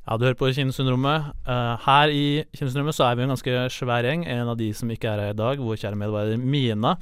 Ja, 0.02 0.18
du 0.18 0.26
hører 0.26 0.40
på 0.42 0.50
Kinosyndromet. 0.58 1.30
Eh, 1.46 1.86
her 1.86 2.10
i 2.10 2.26
Kinosyndromet 2.58 2.98
så 2.98 3.06
er 3.12 3.22
vi 3.22 3.28
en 3.28 3.36
ganske 3.36 3.70
svær 3.78 4.10
gjeng. 4.10 4.26
En 4.26 4.50
av 4.50 4.58
de 4.58 4.74
som 4.74 4.90
ikke 4.90 5.14
er 5.14 5.28
her 5.28 5.38
i 5.38 5.38
dag, 5.38 5.62
vår 5.62 5.78
kjære 5.78 6.02
medarbeider 6.02 6.42
Mina, 6.42 6.98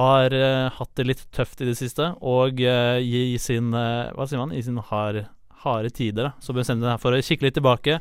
har 0.00 0.32
eh, 0.32 0.72
hatt 0.72 0.96
det 0.96 1.10
litt 1.12 1.28
tøft 1.36 1.60
i 1.60 1.68
det 1.68 1.76
siste. 1.84 2.14
Og 2.24 2.64
eh, 2.64 3.04
i, 3.04 3.26
sin 3.36 3.76
Hva 3.76 4.24
sier 4.24 4.40
man? 4.40 4.56
I 4.56 4.64
sin 4.64 4.80
hard, 4.80 5.26
harde 5.68 5.92
tider, 5.92 6.30
da. 6.30 6.38
Så 6.40 6.56
bestemte 6.56 6.88
jeg 6.88 6.96
meg 6.96 7.04
for 7.04 7.12
å 7.12 7.26
kikke 7.28 7.50
litt 7.50 7.60
tilbake 7.60 8.00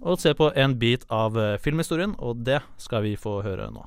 og 0.00 0.20
se 0.20 0.32
på 0.36 0.50
en 0.56 0.76
bit 0.80 1.04
av 1.12 1.38
eh, 1.38 1.56
filmhistorien, 1.60 2.16
og 2.18 2.44
det 2.46 2.60
skal 2.80 3.04
vi 3.04 3.16
få 3.20 3.40
høre 3.44 3.70
nå. 3.72 3.86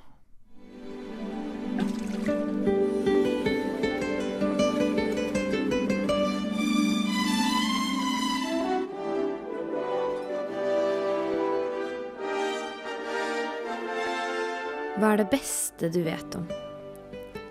Hva 15.03 15.15
er 15.15 15.23
det 15.23 15.31
beste 15.33 15.89
du 15.91 16.03
vet 16.05 16.35
om? 16.37 16.45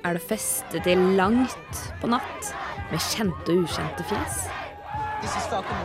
Er 0.07 0.17
det 0.17 0.23
feste 0.25 0.81
til 0.87 1.03
langt 1.19 1.83
på 2.01 2.09
natt 2.09 2.49
med 2.89 3.03
kjente 3.13 3.53
og 3.53 3.67
ukjente 3.67 4.07
fjes? 4.09 4.47
This 5.21 5.37
is 5.37 5.47
Falcon. 5.51 5.77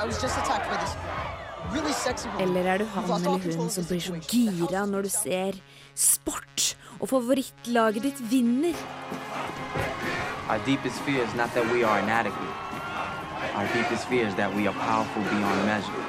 I 0.00 0.04
was 0.04 0.20
just 0.22 0.36
attacked 0.38 0.68
by 0.68 0.76
this. 0.76 1.09
Eller 2.40 2.66
er 2.74 2.78
du 2.78 2.86
han 2.94 3.04
eller 3.10 3.56
hun 3.56 3.70
som 3.70 3.86
blir 3.86 4.00
så. 4.02 4.16
Gira 4.30 4.84
når 4.88 5.06
du 5.06 5.10
ser 5.12 5.58
sport, 5.94 6.76
og 7.00 7.08
favorittlaget 7.08 8.02
ditt 8.08 8.22
vinner? 8.30 8.76
Our 10.50 10.58
deepest 10.66 11.00
fear 11.06 11.22
is 11.24 11.34
not 11.34 11.52
that 11.54 11.66
we 11.72 11.84
are 11.84 12.00
inadequate. 12.02 12.56
Our 13.54 13.68
deepest 13.74 14.08
fear 14.08 14.26
is 14.26 14.34
that 14.34 14.54
we 14.56 14.66
are 14.66 14.74
powerful 14.74 15.22
beyond 15.22 15.66
measure. 15.66 16.06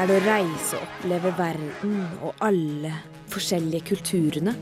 Er 0.00 0.08
det 0.08 0.16
å 0.20 0.24
reise 0.24 0.78
og 0.78 0.84
oppleve 0.86 1.32
verden 1.38 1.96
og 2.24 2.42
alle 2.44 2.92
forskjellige 3.32 3.84
kulturene? 3.92 4.54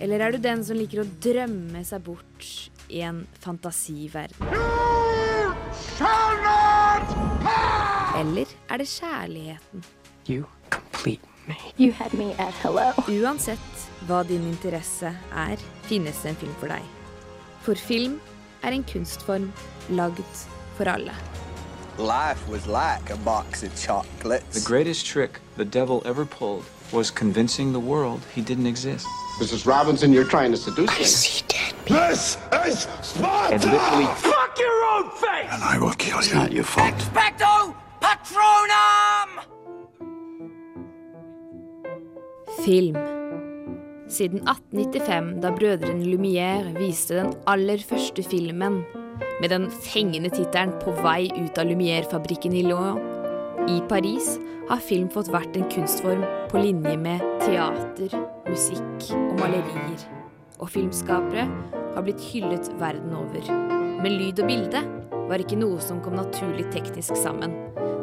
Eller 0.00 0.24
er 0.26 0.32
du 0.32 0.38
den 0.42 0.64
som 0.66 0.78
liker 0.78 1.02
å 1.02 1.08
drømme 1.22 1.84
seg 1.86 2.04
bort 2.06 2.50
i 2.90 3.02
en 3.06 3.24
fantasiverden? 3.42 5.09
Eller 8.20 8.46
er 8.68 8.76
det 8.76 8.88
kjærligheten? 8.88 9.84
You 10.28 10.44
complete 10.70 11.22
me. 11.48 11.56
You 11.78 11.92
had 11.92 12.12
me 12.14 12.32
at 12.38 12.54
hello. 12.62 12.92
Uansett 13.08 13.88
hva 14.06 14.22
din 14.28 14.46
interesse 14.48 15.12
er, 15.32 15.56
finnes 15.82 16.16
det 16.22 16.30
en 16.30 16.36
film 16.36 16.54
for 16.60 16.72
deg. 16.72 16.82
For 17.64 17.74
film 17.74 18.20
er 18.62 18.76
en 18.76 18.84
kunstform 18.84 19.52
lagd 19.88 20.46
for 20.76 20.84
alle. 20.88 21.14
Life 21.98 22.48
was 22.48 22.66
like 22.66 23.10
a 23.10 23.16
box 23.24 23.62
of 23.62 23.74
chocolates. 23.76 24.64
The 24.64 24.68
greatest 24.72 25.06
trick 25.06 25.40
the 25.56 25.64
devil 25.64 26.02
ever 26.04 26.24
pulled 26.24 26.64
was 26.92 27.10
convincing 27.10 27.72
the 27.72 27.80
world 27.80 28.20
he 28.34 28.40
didn't 28.42 28.66
exist. 28.66 29.06
Mrs. 29.40 29.66
Robinson, 29.66 30.12
you're 30.12 30.28
trying 30.28 30.52
to 30.52 30.56
seduce 30.56 30.90
me. 30.98 31.04
I 31.04 31.04
see 31.04 31.44
dead 31.48 31.74
This 31.86 32.36
is 32.66 32.86
Sparta! 33.02 33.54
And 33.54 33.64
literally 33.64 34.06
your 34.62 34.76
own 34.92 35.06
face! 35.22 35.50
And 35.52 35.62
I 35.62 35.78
will 35.78 35.96
kill 35.96 36.20
you. 36.20 36.26
It's 36.26 36.34
not 36.34 36.52
your 36.52 36.64
fault. 36.64 36.94
Expecto 36.94 37.74
Patronum! 38.00 39.30
Film. 42.64 42.96
Siden 44.10 44.40
1895, 44.48 45.42
da 45.42 45.50
brødrene 45.54 46.04
Lumière 46.04 46.72
viste 46.78 47.14
den 47.14 47.34
aller 47.46 47.78
første 47.88 48.22
filmen 48.22 48.82
med 49.40 49.48
den 49.48 49.70
fengende 49.70 50.28
tittelen 50.28 50.72
'På 50.80 50.92
vei 51.02 51.30
ut 51.44 51.58
av 51.58 51.66
Lumière-fabrikken 51.66 52.52
i 52.52 52.62
Lyon' 52.62 53.00
i 53.68 53.80
Paris, 53.88 54.38
har 54.68 54.78
film 54.78 55.08
fått 55.10 55.32
vært 55.32 55.56
en 55.56 55.68
kunstform 55.72 56.24
på 56.50 56.62
linje 56.62 56.96
med 56.96 57.20
teater, 57.40 58.14
musikk 58.48 59.10
og 59.14 59.40
malerier. 59.40 60.06
Og 60.60 60.70
filmskapere 60.70 61.48
har 61.94 62.02
blitt 62.02 62.20
hyllet 62.32 62.70
verden 62.80 63.14
over. 63.14 63.79
Men 64.00 64.16
lyd 64.16 64.40
og 64.40 64.48
bilde 64.48 64.80
var 65.28 65.42
ikke 65.42 65.58
noe 65.60 65.80
som 65.84 65.98
kom 66.00 66.14
naturlig 66.16 66.64
teknisk 66.72 67.18
sammen. 67.20 67.52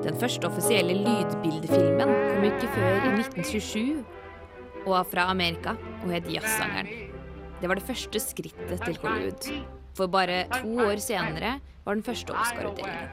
Den 0.03 0.17
første 0.21 0.45
offisielle 0.45 0.93
lydbildefilmen 0.93 2.12
kom 2.13 2.45
ikke 2.45 2.69
før 2.75 3.07
i 3.07 3.13
1927 3.15 4.03
og 4.86 4.91
var 4.93 5.07
fra 5.10 5.25
Amerika 5.33 5.73
og 6.03 6.12
het 6.13 6.29
Jazzsangeren. 6.31 6.91
Det 7.57 7.69
var 7.69 7.79
det 7.79 7.88
første 7.88 8.21
skrittet 8.21 8.83
til 8.86 8.99
Hollywood. 9.01 9.49
For 9.97 10.05
bare 10.13 10.43
to 10.53 10.77
år 10.86 11.01
senere 11.01 11.57
var 11.83 11.97
den 11.97 12.05
første 12.05 12.36
Oscar-utdelingen. 12.38 13.10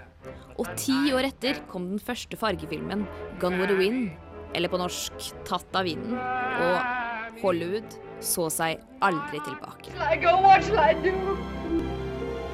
Og 0.60 0.68
ti 0.76 0.94
år 1.16 1.30
etter 1.30 1.64
kom 1.72 1.88
den 1.88 2.02
første 2.04 2.36
fargefilmen, 2.36 3.06
Gone 3.40 3.58
with 3.62 3.72
the 3.72 3.78
Wind, 3.80 4.12
eller 4.54 4.68
på 4.68 4.80
norsk 4.80 5.32
Tatt 5.48 5.72
av 5.74 5.88
vinden. 5.88 6.20
Og 6.20 7.40
Hollywood 7.40 7.96
så 8.24 8.50
seg 8.52 8.84
aldri 9.04 9.40
tilbake. 9.48 9.96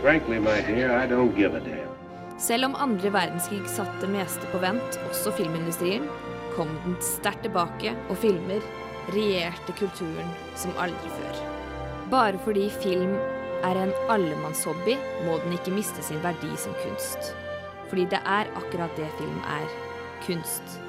Frankly, 0.00 0.38
dear. 0.40 1.88
Selv 2.38 2.64
om 2.64 2.74
andre 2.74 3.10
verdenskrig 3.12 3.66
satte 3.68 4.00
det 4.00 4.08
meste 4.14 4.48
på 4.48 4.60
vent, 4.62 4.96
også 5.10 5.34
filmindustrien, 5.36 6.06
kom 6.54 6.72
den 6.86 6.96
sterkt 7.04 7.44
tilbake, 7.44 7.92
og 8.08 8.16
filmer 8.22 8.64
regjerte 9.12 9.76
kulturen 9.76 10.32
som 10.56 10.72
aldri 10.80 11.12
før. 11.18 11.42
Bare 12.08 12.40
fordi 12.46 12.70
film 12.80 13.12
er 13.60 13.82
en 13.82 13.92
allemannshobby, 14.08 14.96
må 15.28 15.36
den 15.44 15.58
ikke 15.58 15.76
miste 15.76 16.00
sin 16.06 16.24
verdi 16.24 16.48
som 16.56 16.72
kunst. 16.80 17.34
Fordi 17.92 18.08
det 18.08 18.24
er 18.24 18.48
akkurat 18.56 18.96
det 18.96 19.12
film 19.20 19.38
er 19.52 19.68
kunst. 20.24 20.80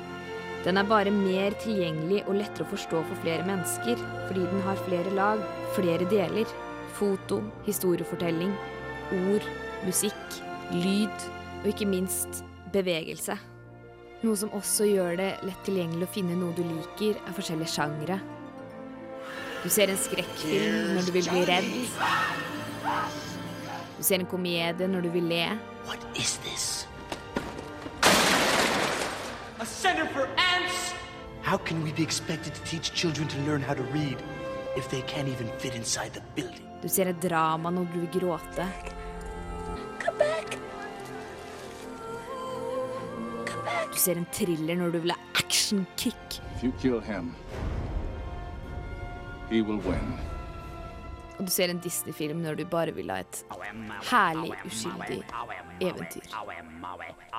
Den 0.64 0.80
er 0.80 0.88
bare 0.88 1.12
mer 1.12 1.52
tilgjengelig 1.60 2.24
og 2.30 2.38
lettere 2.40 2.64
å 2.64 2.72
forstå 2.78 3.04
for 3.10 3.26
flere 3.26 3.44
mennesker, 3.44 4.00
fordi 4.30 4.48
den 4.48 4.64
har 4.64 4.86
flere 4.88 5.18
lag, 5.20 5.44
flere 5.76 6.08
deler. 6.08 6.48
Foto, 6.96 7.40
historiefortelling, 7.66 8.52
ord, 9.12 9.46
musikk, 9.86 10.42
lyd 10.72 11.26
og 11.62 11.72
ikke 11.74 11.88
minst 11.90 12.44
bevegelse. 12.74 13.38
Noe 14.22 14.38
som 14.38 14.52
også 14.54 14.86
gjør 14.86 15.16
det 15.18 15.32
lett 15.48 15.64
tilgjengelig 15.66 16.06
å 16.06 16.14
finne 16.14 16.38
noe 16.38 16.54
du 16.54 16.62
liker, 16.62 17.18
er 17.18 17.34
forskjellige 17.34 17.74
sjangre. 17.74 18.20
Du 19.64 19.70
ser 19.70 19.90
en 19.94 19.98
skrekkfilm 19.98 20.96
når 20.96 21.08
du 21.08 21.12
vil 21.16 21.28
bli 21.30 21.42
redd. 21.50 21.72
Du 23.98 24.04
ser 24.06 24.22
en 24.22 24.30
komedie 24.30 24.88
når 24.90 25.06
du 25.06 25.10
vil 25.14 25.28
le. 25.30 25.44
What 25.86 26.06
is 26.18 26.38
this? 26.46 26.88
A 29.62 29.66
center 29.66 30.08
for 30.14 30.30
ants? 30.38 30.94
How 31.42 31.58
can 31.58 31.84
we 31.84 31.92
be 31.92 32.04
expected 32.04 32.54
to 32.54 32.62
teach 32.64 32.94
children 32.94 33.28
to 33.28 33.38
learn 33.50 33.62
how 33.62 33.74
to 33.74 33.84
read 33.94 34.18
if 34.78 34.90
they 34.90 35.02
can't 35.02 35.28
even 35.28 35.50
fit 35.60 35.76
inside 35.76 36.14
the 36.14 36.22
building? 36.36 36.66
Du 36.82 36.90
ser 36.90 37.10
et 37.10 37.22
drama 37.22 37.70
når 37.70 37.86
du 37.94 38.00
vil 38.00 38.10
gråte. 38.22 38.66
Du 43.92 43.98
ser 44.00 44.18
en 44.18 44.26
thriller 44.34 44.76
når 44.76 44.96
du 44.96 45.00
vil 45.04 45.12
ha 45.12 45.18
action-kick. 45.36 46.42
If 46.56 46.64
you 46.64 46.72
kill 46.82 47.02
him, 47.02 47.36
he 49.50 49.62
will 49.62 49.82
win. 49.86 50.31
Og 51.42 51.48
du 51.48 51.52
ser 51.52 51.72
en 51.74 51.80
Disney-film 51.82 52.44
når 52.44 52.60
du 52.60 52.66
bare 52.70 52.92
vil 52.94 53.10
ha 53.10 53.16
et 53.24 53.38
herlig, 54.12 54.52
uskyldig 54.70 55.24
eventyr. 55.82 56.36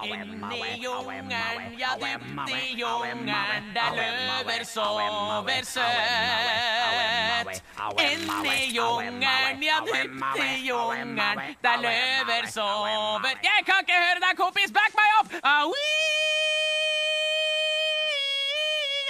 Inni 0.02 0.82
jungelen, 0.82 1.76
ja 1.78 1.92
dypt 2.00 2.50
i 2.50 2.72
jungelen, 2.80 3.30
der 3.76 3.94
løver 4.00 4.64
sover 4.66 5.62
søt. 5.70 7.62
Inni 8.08 8.74
jungelen, 8.74 9.62
ja 9.68 9.78
dypt 9.86 10.42
i 10.42 10.66
jungelen, 10.66 11.14
der 11.62 11.80
løver 11.86 12.50
sover 12.50 13.38
Jeg 13.46 13.62
kan 13.70 13.86
ikke 13.86 14.02
høre 14.02 14.20
deg, 14.26 14.36
kompis, 14.42 14.74
back 14.74 14.98
meg 14.98 15.10
opp! 15.20 15.40
Aui! 15.46 15.88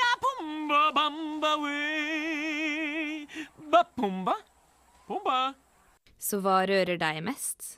Ja, 0.05 0.14
pumba, 0.28 0.85
bamba, 1.00 1.57
wee. 1.64 3.28
Ba, 3.72 4.42
pumba. 5.12 5.55
Så 6.22 6.40
hva 6.40 6.62
rører 6.68 6.98
deg 7.01 7.20
mest? 7.27 7.77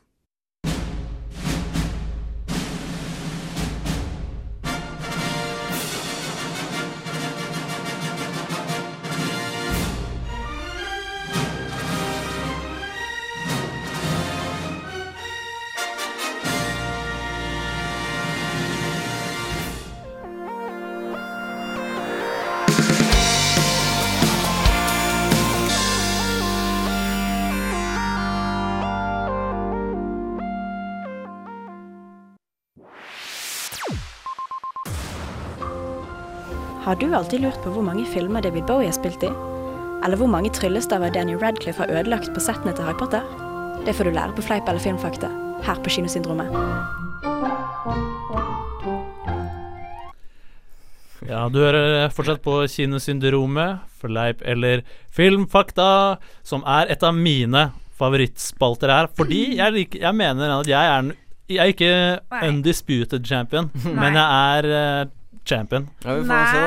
Har 36.85 36.97
du 37.01 37.07
alltid 37.17 37.41
lurt 37.45 37.61
på 37.65 37.73
hvor 37.73 37.85
mange 37.87 38.05
filmer 38.13 38.45
David 38.45 38.67
Bowie 38.69 38.91
har 38.91 38.97
spilt 38.97 39.23
i? 39.25 39.31
Eller 40.05 40.19
hvor 40.21 40.29
mange 40.29 40.51
tryllestaver 40.53 41.13
Daniel 41.15 41.41
Radcliffe 41.41 41.81
har 41.81 41.93
ødelagt 41.97 42.29
på 42.35 42.43
settene 42.45 42.75
til 42.77 42.85
Harry 42.85 42.99
Potter? 43.01 43.25
Det 43.87 43.95
får 43.97 44.09
du 44.11 44.15
lære 44.17 44.35
på 44.37 44.45
Fleip 44.45 44.69
eller 44.69 44.83
filmfakta, 44.85 45.31
her 45.65 45.81
på 45.85 45.93
Kinosyndromet. 45.95 46.53
Ja, 51.25 51.47
du 51.49 51.57
hører 51.63 52.11
fortsatt 52.13 52.43
på 52.45 52.59
Kinosyndromet, 52.69 53.81
Fleip 54.03 54.43
eller 54.45 54.83
Filmfakta, 55.17 55.89
som 56.45 56.65
er 56.69 56.93
et 56.93 57.05
av 57.09 57.17
mine 57.17 57.71
favorittspalter 57.97 58.93
her. 58.93 59.09
Fordi 59.17 59.45
jeg, 59.57 59.73
liker, 59.79 60.03
jeg 60.05 60.19
mener 60.21 60.59
at 60.61 60.69
jeg 60.69 60.85
er, 60.91 60.99
en- 61.01 61.15
jeg 61.49 61.61
er 61.65 61.73
ikke 61.73 62.49
undisputed 62.51 63.25
champion, 63.29 63.71
men 64.01 64.21
jeg 64.21 64.27
er 64.61 64.69
eh, 64.77 65.13
champion. 65.49 65.87
Ja. 66.05 66.15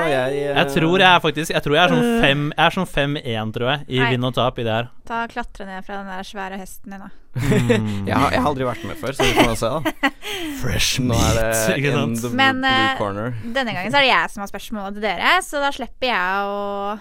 Jeg, 0.07 0.37
eh, 0.37 0.55
Jeg 0.57 0.67
tror 0.75 0.99
jeg 1.01 1.07
er 1.09 1.21
faktisk 1.23 1.53
Jeg 1.53 1.63
tror 1.65 1.75
jeg 1.75 1.81
er 1.83 1.93
sånn 1.93 2.21
fem 2.21 2.41
Jeg 2.51 2.65
er 2.65 2.75
sånn 2.75 2.87
5-1, 2.89 3.53
tror 3.55 3.69
jeg, 3.71 3.85
i 3.87 3.99
Nei. 4.01 4.09
vinn 4.13 4.27
og 4.29 4.33
tap 4.37 4.59
i 4.61 4.65
det 4.67 4.73
her. 4.75 4.89
Ta 5.07 5.21
Klatre 5.31 5.65
ned 5.65 5.85
fra 5.87 5.97
den 6.01 6.11
der 6.11 6.27
svære 6.27 6.59
hesten 6.61 6.93
din, 6.93 7.01
da. 7.05 7.09
jeg, 7.41 8.13
har, 8.13 8.31
jeg 8.33 8.41
har 8.41 8.49
aldri 8.49 8.67
vært 8.67 8.85
med 8.89 8.97
før, 9.01 9.13
så 9.17 9.25
vi 9.27 9.33
får 9.37 9.55
se, 9.61 9.71
da. 9.73 10.11
Fresh 10.61 11.01
Nå 11.03 11.17
er 11.17 11.37
det 11.37 11.47
ikke 11.77 11.93
sant? 11.95 12.17
in 12.17 12.21
the 12.23 12.31
Men 12.37 12.61
blue 12.63 12.71
eh, 12.71 12.97
corner. 13.01 13.33
denne 13.43 13.75
gangen 13.77 13.93
så 13.93 14.01
er 14.01 14.07
det 14.07 14.11
jeg 14.13 14.33
som 14.33 14.45
har 14.45 14.51
spørsmålet 14.53 14.97
til 14.99 15.07
dere, 15.09 15.33
så 15.45 15.61
da 15.63 15.71
slipper 15.75 16.11
jeg 16.11 16.51
å 16.53 16.97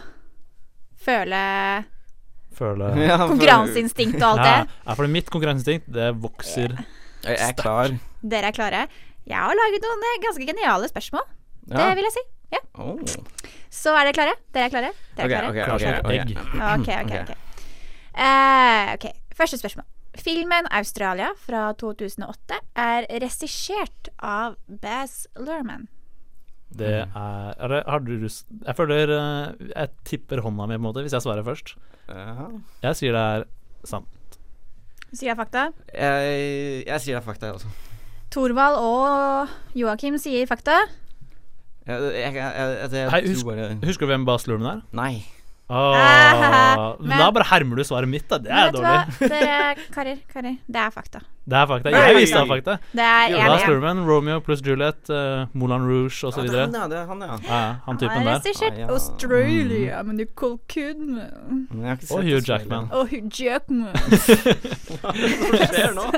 føle 1.07 1.43
Føle 2.57 2.91
Ja, 3.11 3.19
konkurranseinstinkt 3.29 4.17
og 4.23 4.31
alt 4.35 4.45
det. 4.47 4.77
Ja, 4.87 4.95
for 4.97 5.13
mitt 5.13 5.29
konkurranseinstinkt, 5.33 5.91
det 5.93 6.13
vokser 6.23 6.73
Jeg 7.27 7.37
er 7.37 7.57
klar. 7.59 7.93
Dere 8.25 8.49
er 8.53 8.57
klare? 8.57 8.87
Jeg 9.27 9.37
har 9.43 9.57
laget 9.59 9.83
noen 9.83 10.05
eh, 10.07 10.21
ganske 10.23 10.47
geniale 10.47 10.89
spørsmål. 10.89 11.25
Ja. 11.71 11.89
Det 11.89 11.97
vil 11.99 12.07
jeg 12.09 12.15
si. 12.17 12.25
Ja. 12.55 12.61
Oh. 12.79 13.01
Så 13.71 13.93
er 13.97 14.07
dere 14.07 14.15
klare? 14.17 14.37
Dere 14.55 14.69
er 14.69 14.73
klare? 14.73 14.93
Dere 15.17 15.27
er 15.27 15.49
Ok, 15.51 15.57
klare? 15.57 15.75
ok, 15.75 15.81
okay, 15.81 15.99
okay. 16.05 16.19
Egg. 16.21 16.37
Ok, 16.73 16.89
ok, 17.03 17.13
ok. 17.25 17.37
Eh, 18.17 18.95
ok, 18.95 19.07
Første 19.37 19.59
spørsmål. 19.61 19.85
Filmen 20.17 20.65
'Australia' 20.73 21.35
fra 21.37 21.73
2008 21.77 22.57
er 22.81 23.05
regissert 23.21 24.09
av 24.19 24.55
Baz 24.83 25.27
Luhrmann. 25.37 25.89
Det 26.77 26.89
er, 27.05 27.55
er 27.61 27.69
det, 27.69 27.83
Har 27.87 27.99
du 27.99 28.13
Jeg 28.67 28.77
føler 28.77 29.09
eh, 29.09 29.69
Jeg 29.77 29.89
tipper 30.05 30.41
hånda 30.43 30.67
mi, 30.67 30.75
på 30.75 30.81
en 30.81 30.87
måte, 30.89 31.03
hvis 31.05 31.13
jeg 31.13 31.23
svarer 31.23 31.45
først. 31.45 31.77
Ja. 32.09 32.49
Jeg 32.83 32.97
sier 32.97 33.13
det 33.13 33.21
er 33.21 33.45
sant. 33.85 34.39
Sier 35.13 35.31
jeg 35.31 35.37
fakta? 35.39 35.69
Jeg, 35.95 36.87
jeg 36.87 37.01
sier 37.01 37.15
det 37.15 37.21
er 37.23 37.27
fakta, 37.29 37.47
jeg 37.47 37.55
også. 37.61 37.69
Thorvald 38.35 38.77
og 38.83 39.49
Joakim 39.79 40.19
sier 40.19 40.49
fakta. 40.49 40.81
Jeg, 41.87 42.03
jeg, 42.03 42.35
jeg, 42.35 42.35
jeg, 42.35 42.91
jeg, 42.93 43.11
Hei, 43.13 43.21
tror 43.23 43.33
husk, 43.33 43.47
bare 43.47 43.67
husker 43.87 44.07
du 44.09 44.11
hvem 44.11 44.25
Bas 44.27 44.47
Luhrmann 44.51 44.81
er? 44.81 44.81
Nei. 44.99 45.13
Ah, 45.71 46.95
Men- 47.01 47.19
da 47.19 47.31
bare 47.35 47.47
hermer 47.51 47.79
du 47.79 47.85
svaret 47.87 48.11
mitt, 48.11 48.27
da. 48.31 48.39
Det 48.43 48.51
Men 48.51 48.59
er 48.59 48.67
vet 48.67 48.75
du 48.75 48.81
dårlig. 48.81 48.99
hva, 49.19 49.29
dere 49.33 49.87
karer, 49.95 50.19
karer, 50.33 50.57
det 50.67 50.83
er 50.83 50.91
fakta. 50.95 51.23
Det 51.47 51.55
er 51.55 51.67
fakta. 51.71 51.91
Jeg 51.95 52.15
visste 52.17 52.41
det 52.43 52.49
fakta. 52.51 52.73
Det 52.91 53.05
er 53.07 53.35
en 53.37 53.51
Bas 53.53 53.63
igjen. 53.63 54.01
Romeo 54.09 54.41
pluss 54.43 54.63
Juliet, 54.67 55.11
uh, 55.15 55.47
Moulin 55.55 55.85
Rouge 55.87 56.27
osv. 56.27 56.43
Ja, 56.43 56.51
det 56.51 56.59
er 56.59 56.65
han, 56.65 56.75
ja, 56.75 56.87
det 56.91 56.99
er 56.99 57.07
han, 57.07 57.21
ja. 57.23 57.37
Ja, 57.47 57.59
han 57.61 57.77
Han 57.85 58.01
typen 58.01 58.27
er 58.27 58.41
der. 58.41 58.49
Ah, 58.67 58.79
ja. 58.81 58.87
Australia, 58.91 60.03
men 60.03 60.17
du 60.19 60.25
Colcoon 60.35 61.21
Men 61.71 61.85
har 61.85 62.01
ikke 62.01 62.15
Og 62.15 62.25
Hugh 62.27 62.43
Jackman. 62.49 62.89
Og 62.91 63.09
Hugh 63.13 63.31
Jackman. 63.31 63.95
Hva 65.03 65.69
skjer 65.71 65.95
nå? 65.95 66.09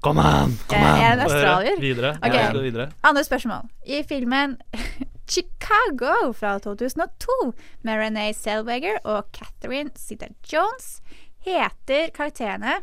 Kom 0.00 0.22
an! 0.22 0.56
Kom 0.68 0.78
Jeg 0.78 0.88
an! 0.88 1.02
er 1.02 1.12
en 1.12 1.24
australier. 1.26 1.80
Videre. 1.80 2.14
Okay. 2.22 2.62
Videre. 2.62 2.88
Andre 3.04 3.24
spørsmål. 3.24 3.68
I 3.86 4.00
filmen 4.08 4.56
Chicago 5.34 6.32
fra 6.32 6.58
2002 6.58 7.52
med 7.82 8.00
Renee 8.00 8.32
Zellweger 8.32 8.96
og 9.04 9.28
Catherine 9.36 9.90
Sitter 9.96 10.32
Jones 10.52 11.02
heter 11.44 12.08
karakterene 12.16 12.80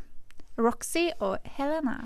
Roxy 0.63 1.10
og 1.19 1.38
Helena. 1.58 2.00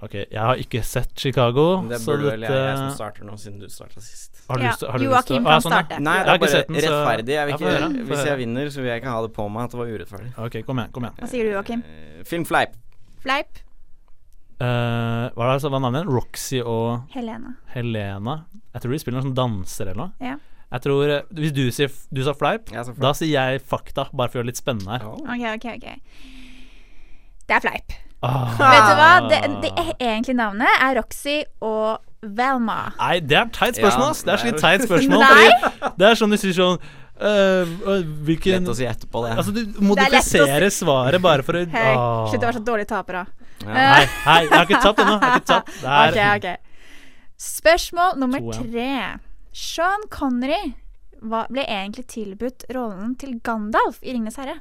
Ok, 0.00 0.14
jeg 0.16 0.40
har 0.40 0.56
ikke 0.56 0.80
sett 0.86 1.10
Chicago, 1.20 1.82
Det 1.84 1.98
så 2.00 2.14
burde 2.14 2.30
vel 2.30 2.44
jeg, 2.46 2.52
jeg 2.56 2.76
som 2.78 2.92
starter 2.96 3.26
nå, 3.28 3.34
siden 3.36 3.58
du 3.60 3.66
starta 3.68 4.00
sist. 4.00 4.38
Har 4.48 4.56
du 4.56 4.64
Ja, 4.64 4.70
lyst 4.70 4.80
til 4.80 4.88
har 4.94 4.98
du 4.98 5.04
Joakim 5.04 5.44
Å, 5.44 5.50
ja, 5.50 5.56
sånn, 5.60 5.74
starte. 5.74 5.98
Nei, 6.00 6.14
det 6.24 6.32
er 6.32 6.40
bare 6.40 6.60
den, 6.62 6.78
rettferdig. 6.86 7.34
Jeg 7.36 7.52
ikke, 7.52 7.72
høre, 7.74 7.90
hvis 8.08 8.22
jeg 8.30 8.38
vinner, 8.40 8.70
så 8.72 8.80
vil 8.80 8.88
jeg 8.94 9.02
ikke 9.02 9.12
ha 9.12 9.20
det 9.26 9.32
på 9.36 9.48
meg 9.52 9.66
at 9.66 9.74
det 9.74 9.80
var 9.82 9.90
urettferdig. 9.92 10.30
Ok, 10.46 10.56
kom 10.64 10.80
igjen. 10.80 10.94
kom 10.96 11.04
igjen 11.04 11.20
Hva 11.20 11.28
sier 11.34 11.44
du, 11.44 11.52
Joakim? 11.52 11.82
Film 12.32 12.46
Fleip. 12.48 12.78
Fleip? 13.20 13.60
Uh, 14.60 15.28
Hva 15.36 15.52
er 15.52 15.60
det 15.60 15.72
var 15.72 15.84
navnet? 15.84 16.08
Roxy 16.08 16.62
og 16.64 17.12
Helena. 17.12 17.54
Helena? 17.74 18.38
Jeg 18.72 18.82
tror 18.86 18.96
de 18.96 19.02
spiller 19.04 19.20
noen 19.20 19.28
sånn 19.30 19.38
danser 19.38 19.92
eller 19.92 20.00
noe. 20.06 20.12
Ja. 20.24 20.38
Jeg 20.70 20.84
tror 20.84 21.10
eh, 21.10 21.22
Hvis 21.34 21.50
du 21.56 21.64
sier 21.74 21.90
Du 22.14 22.20
sa 22.22 22.30
fleip, 22.38 22.68
sa 22.70 22.84
fleip. 22.86 23.00
da 23.02 23.10
sier 23.18 23.32
jeg 23.34 23.62
fakta, 23.66 24.04
bare 24.14 24.30
for 24.30 24.38
å 24.38 24.40
gjøre 24.40 24.48
det 24.48 24.54
litt 24.54 24.60
spennende 24.62 24.96
her. 24.96 25.08
Ok, 25.12 25.44
ok, 25.56 25.66
ok. 25.76 26.39
Det 27.50 27.56
er 27.58 27.64
fleip. 27.64 27.96
Ah. 28.22 28.52
Vet 28.60 28.84
du 28.86 28.94
hva? 29.00 29.10
Det, 29.32 29.38
det 29.64 29.70
egentlige 29.96 30.36
navnet 30.38 30.68
er 30.84 30.94
Roxy 31.00 31.38
og 31.66 31.98
Velma. 32.22 32.92
Nei, 33.00 33.14
det 33.24 33.36
er 33.38 33.46
et 33.48 33.54
teit 33.56 33.78
spørsmål, 33.80 34.06
Ja, 34.06 34.10
ass. 34.14 34.22
Det 34.22 34.30
er 34.30 34.36
det 34.36 34.42
skikkelig 34.44 34.60
er- 34.60 34.66
teit 34.68 34.86
spørsmål. 34.86 35.22
Fordi 35.30 35.94
det 36.02 36.08
er 36.10 36.18
sånn 36.20 36.34
du 36.34 36.36
sier 36.42 36.54
sånn 36.58 36.76
øh, 36.76 37.72
øh, 37.90 38.04
Hvilken 38.28 38.60
Lett 38.60 38.70
å 38.70 38.76
si 38.76 38.86
etterpå, 38.86 39.22
det. 39.26 39.32
Altså, 39.40 39.54
du 39.56 39.64
Det 39.64 40.22
si. 40.70 40.84
svaret 40.84 41.22
bare 41.24 41.42
for 41.42 41.58
å 41.58 41.64
Hei, 41.72 41.94
Ah. 41.96 42.28
slutt 42.30 42.44
å 42.44 42.46
være 42.52 42.60
så 42.60 42.64
dårlig 42.70 42.86
taper, 42.92 43.12
da. 43.12 43.24
Nei, 43.66 43.74
nei, 44.26 44.42
jeg 44.44 44.52
har 44.54 44.66
ikke 44.68 44.82
tapt 44.84 45.00
ennå. 45.02 45.16
Jeg 45.18 45.30
har 45.30 45.40
ikke 45.40 45.50
tapt. 45.50 45.72
Det 45.80 45.90
er 45.90 46.36
Ok, 46.36 46.44
ok. 46.44 46.56
Spørsmål 47.40 48.18
nummer 48.20 48.38
To, 48.40 48.52
ja. 48.52 48.62
tre. 48.62 49.20
Sean 49.52 50.06
Connery 50.12 50.74
hva 51.20 51.42
ble 51.52 51.64
egentlig 51.66 52.06
tilbudt 52.08 52.64
rollen 52.72 53.16
til 53.18 53.40
Gandalf 53.44 53.98
i 54.02 54.12
'Ringenes 54.12 54.36
herre'. 54.40 54.60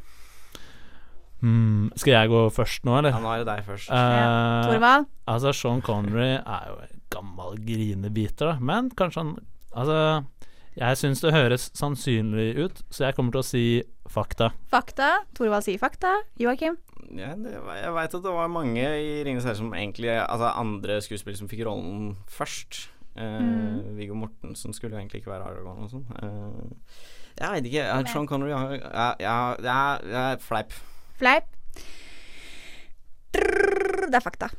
Hmm, 1.42 1.92
Skal 1.96 2.12
jeg 2.18 2.30
gå 2.30 2.40
først 2.52 2.84
nå, 2.84 2.98
eller? 3.00 3.12
Ja, 3.16 3.20
nå 3.24 3.30
er 3.34 3.44
det 3.44 3.48
deg 3.48 3.64
først. 3.68 3.90
Uh, 3.90 4.66
Thorvald? 4.68 5.06
altså, 5.28 5.54
Sean 5.56 5.82
Connery 5.82 6.34
er 6.42 6.66
jo 6.68 6.76
en 6.84 7.00
gammel 7.10 7.56
grinebiter, 7.66 8.54
da. 8.54 8.58
Men 8.60 8.90
kanskje 8.92 9.24
han 9.24 9.38
Altså, 9.76 10.26
jeg 10.76 10.98
syns 10.98 11.22
det 11.22 11.32
høres 11.32 11.70
sannsynlig 11.78 12.58
ut, 12.58 12.82
så 12.90 13.06
jeg 13.06 13.16
kommer 13.16 13.32
til 13.36 13.40
å 13.44 13.46
si 13.46 13.64
fakta. 14.10 14.50
Fakta. 14.72 15.10
Thorvald 15.38 15.64
sier 15.64 15.78
fakta. 15.78 16.16
Joakim? 16.42 16.78
Ja, 17.16 17.36
det, 17.38 17.54
jeg 17.54 17.94
veit 17.96 18.16
at 18.18 18.24
det 18.26 18.34
var 18.34 18.48
mange 18.52 18.82
i 18.82 19.24
'Ringenes 19.24 19.46
herre' 19.46 19.56
som 19.58 19.72
egentlig 19.74 20.10
Altså 20.10 20.50
andre 20.60 21.00
skuespillere 21.02 21.38
som 21.38 21.48
fikk 21.48 21.64
rollen 21.66 22.16
først. 22.28 22.90
Uh, 23.16 23.40
Mm. 23.40 23.96
Viggo 23.98 24.14
Mortensen 24.16 24.74
skulle 24.74 24.96
jo 24.96 25.00
egentlig 25.02 25.22
ikke 25.24 25.32
være 25.32 25.44
Aragorn 25.48 25.84
og 25.84 25.90
sånn. 25.90 26.06
Uh, 26.24 26.70
jeg 27.40 27.50
vet 27.52 27.66
ikke. 27.66 27.86
jeg- 27.86 28.08
Sean 28.08 28.28
Connery 28.28 28.52
har 28.52 28.72
ja, 28.74 29.14
ja, 29.20 29.56
det 29.58 29.66
er, 29.70 29.98
det 30.04 30.16
er 30.16 30.38
fleip. 30.38 30.74
Fleip. 31.20 31.46
Det 33.34 34.16
er 34.18 34.24
fakta. 34.26 34.50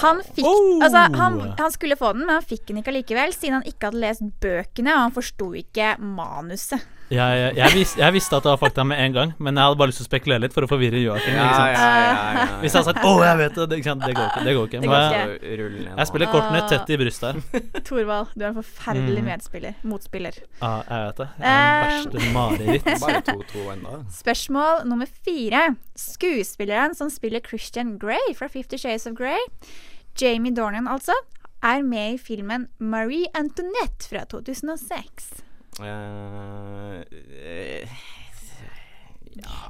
Han 0.00 0.22
fikk 0.24 0.46
Altså, 0.82 1.02
han, 1.14 1.34
han 1.58 1.72
skulle 1.74 1.98
få 2.00 2.12
den, 2.16 2.24
men 2.26 2.38
han 2.38 2.46
fikk 2.46 2.64
den 2.70 2.80
ikke 2.80 2.90
allikevel, 2.94 3.34
siden 3.36 3.58
han 3.60 3.68
ikke 3.68 3.90
hadde 3.90 4.00
lest 4.02 4.24
bøkene, 4.42 4.94
og 4.96 5.02
han 5.04 5.14
forsto 5.14 5.50
ikke 5.60 5.92
manuset. 6.00 6.82
Jeg, 7.06 7.52
jeg, 7.54 7.70
vis, 7.70 7.92
jeg 8.00 8.12
visste 8.16 8.34
at 8.34 8.42
det 8.42 8.50
var 8.50 8.56
fakta 8.58 8.82
med 8.82 8.98
en 8.98 9.12
gang, 9.14 9.32
men 9.38 9.54
jeg 9.54 9.62
hadde 9.62 9.78
bare 9.78 9.90
lyst 9.92 10.00
til 10.00 10.06
å 10.06 10.08
spekulere 10.08 10.40
litt 10.42 10.54
for 10.56 10.66
å 10.66 10.68
forvirre 10.70 10.98
Joakim. 10.98 11.36
Ja, 11.36 11.44
ikke 11.46 11.54
sant? 11.54 11.76
ja, 11.78 11.84
ja, 11.86 12.00
ja, 12.02 12.32
ja. 12.40 12.46
Hvis 12.64 12.72
jeg 12.74 12.82
hadde 12.82 12.88
sagt 12.90 13.04
'Å, 13.06 13.12
jeg 13.22 13.38
vet 13.38 13.54
det', 13.54 13.68
det, 13.70 13.76
ikke 13.78 13.90
sant? 13.92 14.02
det 14.06 14.14
går 14.16 14.26
ikke. 14.26 14.42
Det 14.46 14.54
går 14.56 14.66
ikke. 14.66 14.80
Det 14.80 14.88
går 14.90 14.96
jeg, 14.96 15.36
ikke. 15.38 15.96
Jeg 16.00 16.06
spiller 16.10 16.26
kortene 16.32 16.62
Ah. 16.62 16.68
tett 16.68 16.90
i 16.90 16.96
brystet 16.96 17.26
her. 17.30 17.60
Thorvald, 17.86 18.26
du 18.34 18.42
er 18.44 18.48
en 18.48 18.58
forferdelig 18.58 19.22
Mm. 19.22 19.28
medspiller. 19.30 19.74
Motspiller. 19.84 20.34
Ja, 20.62 20.72
jeg 20.90 21.06
vet 21.06 21.16
det. 21.22 21.28
Jeg 21.38 21.46
er 21.46 22.10
den 22.10 22.20
Eh. 22.26 22.26
verste 22.26 22.32
mareritt. 22.34 22.84
Bare 23.06 23.22
2-2 23.22 23.70
ennå. 23.76 23.94
Spørsmål 24.10 24.84
nummer 24.86 25.06
fire. 25.24 25.76
Skuespilleren 25.96 26.94
som 26.96 27.08
spiller 27.10 27.40
Christian 27.40 27.98
Grey 27.98 28.34
fra 28.34 28.48
Fifty 28.48 28.76
Shades 28.76 29.06
of 29.06 29.14
Grey, 29.14 29.38
Jamie 30.20 30.52
Dornan 30.52 30.88
altså, 30.88 31.12
er 31.62 31.82
med 31.82 32.14
i 32.14 32.18
filmen 32.18 32.66
Marie 32.80 33.26
Antoinette 33.34 34.08
fra 34.10 34.24
2006. 34.26 35.42
Eh, 35.82 37.02
eh, 37.44 37.88
ja 39.36 39.64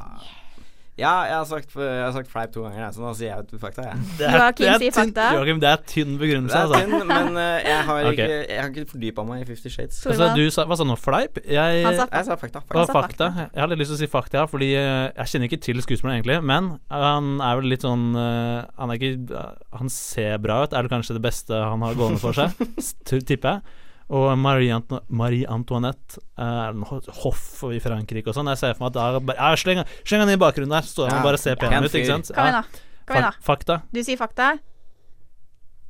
Ja, 0.96 1.10
jeg 1.28 1.34
har 1.36 1.44
sagt, 1.44 1.74
jeg 1.76 2.04
har 2.06 2.12
sagt 2.14 2.30
fleip 2.32 2.52
to 2.54 2.62
ganger, 2.64 2.78
jeg, 2.86 2.94
så 2.96 3.02
nå 3.02 3.10
sier 3.18 3.34
jeg 3.34 3.58
fakta, 3.60 3.82
jeg. 3.84 4.04
Det 4.16 4.28
er, 4.30 4.44
det 4.56 4.68
er 4.70 4.94
tynn- 4.96 5.18
Joachim, 5.36 5.58
det 5.60 5.68
er 5.68 5.82
tynn 5.90 6.14
begrunnelse, 6.16 6.56
altså. 6.56 6.78
tynn, 6.80 7.10
men 7.10 7.36
uh, 7.36 7.58
jeg 7.60 7.82
har 7.90 8.06
ikke 8.14 8.28
Jeg 8.30 8.60
har 8.62 8.70
ikke 8.70 8.86
fordypa 8.94 9.26
meg 9.28 9.42
i 9.42 9.48
Fifty 9.50 9.68
Shades. 9.74 9.98
Altså, 10.08 10.30
du 10.38 10.46
sa, 10.54 10.64
hva 10.64 10.78
sa 10.80 10.86
du 10.86 10.88
nå? 10.88 10.96
Fleip? 10.96 11.42
Jeg, 11.44 11.84
Han 11.84 11.98
sa 12.00 12.08
Jeg 12.08 12.28
sa 12.30 12.38
fakta. 12.40 12.64
Det 12.72 12.86
Sa 12.88 12.96
fakta. 12.96 13.28
Jeg 13.42 13.60
har 13.60 13.68
litt 13.74 13.82
lyst 13.82 13.92
til 13.92 13.98
å 13.98 14.02
si 14.06 14.08
fakta, 14.14 14.46
fordi 14.48 14.70
jeg 14.72 15.32
kjenner 15.34 15.50
ikke 15.50 15.62
til 15.68 15.84
skuespilleren 15.84 16.22
egentlig, 16.22 16.40
men 16.48 16.78
han 16.88 17.32
er 17.44 17.60
vel 17.60 17.68
litt 17.74 17.84
sånn 17.84 18.14
Han 18.16 18.94
er 18.94 18.96
ikke 18.96 19.42
Han 19.82 19.92
ser 19.92 20.38
bra 20.40 20.62
ut, 20.64 20.72
er 20.72 20.86
det 20.88 20.96
kanskje 20.96 21.18
det 21.18 21.26
beste 21.28 21.60
han 21.60 21.84
har 21.84 21.98
gående 21.98 22.22
for 22.24 22.32
seg, 22.40 22.56
tipper 23.28 23.58
jeg. 23.58 23.82
Og 24.08 24.38
Marie, 24.38 24.70
Anto 24.70 25.00
Marie 25.08 25.46
Antoinette 25.50 26.20
eh, 26.38 26.42
er 26.44 26.76
hoff 27.24 27.64
i 27.74 27.80
Frankrike 27.82 28.30
og 28.30 28.36
sånn. 28.36 28.46
Jeg 28.52 28.60
ser 28.60 28.76
for 28.78 28.86
meg 28.86 28.94
at 28.94 28.98
da 29.00 29.20
bare 29.32 29.36
ja, 29.40 29.56
Sleng 29.58 29.82
han 30.22 30.30
i 30.30 30.36
bakgrunnen 30.38 30.70
der, 30.76 30.86
står 30.86 31.10
han 31.10 31.16
Ja, 31.16 31.22
og 31.24 31.26
bare 31.26 31.40
ser 31.42 31.56
pen 31.58 31.74
ut, 31.82 31.90
ikke 31.90 32.12
sant? 32.12 32.30
Kom 32.30 32.46
igjen, 32.46 32.60
da. 32.60 32.84
Kom 33.06 33.16
igjen, 33.18 33.26
da. 33.26 33.32
Fak- 33.40 33.50
Fakta. 33.66 33.80
Du 33.90 34.02
sier 34.06 34.20
fakta. 34.20 34.52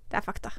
Det 0.07 0.17
er 0.17 0.25
fakta. 0.25 0.55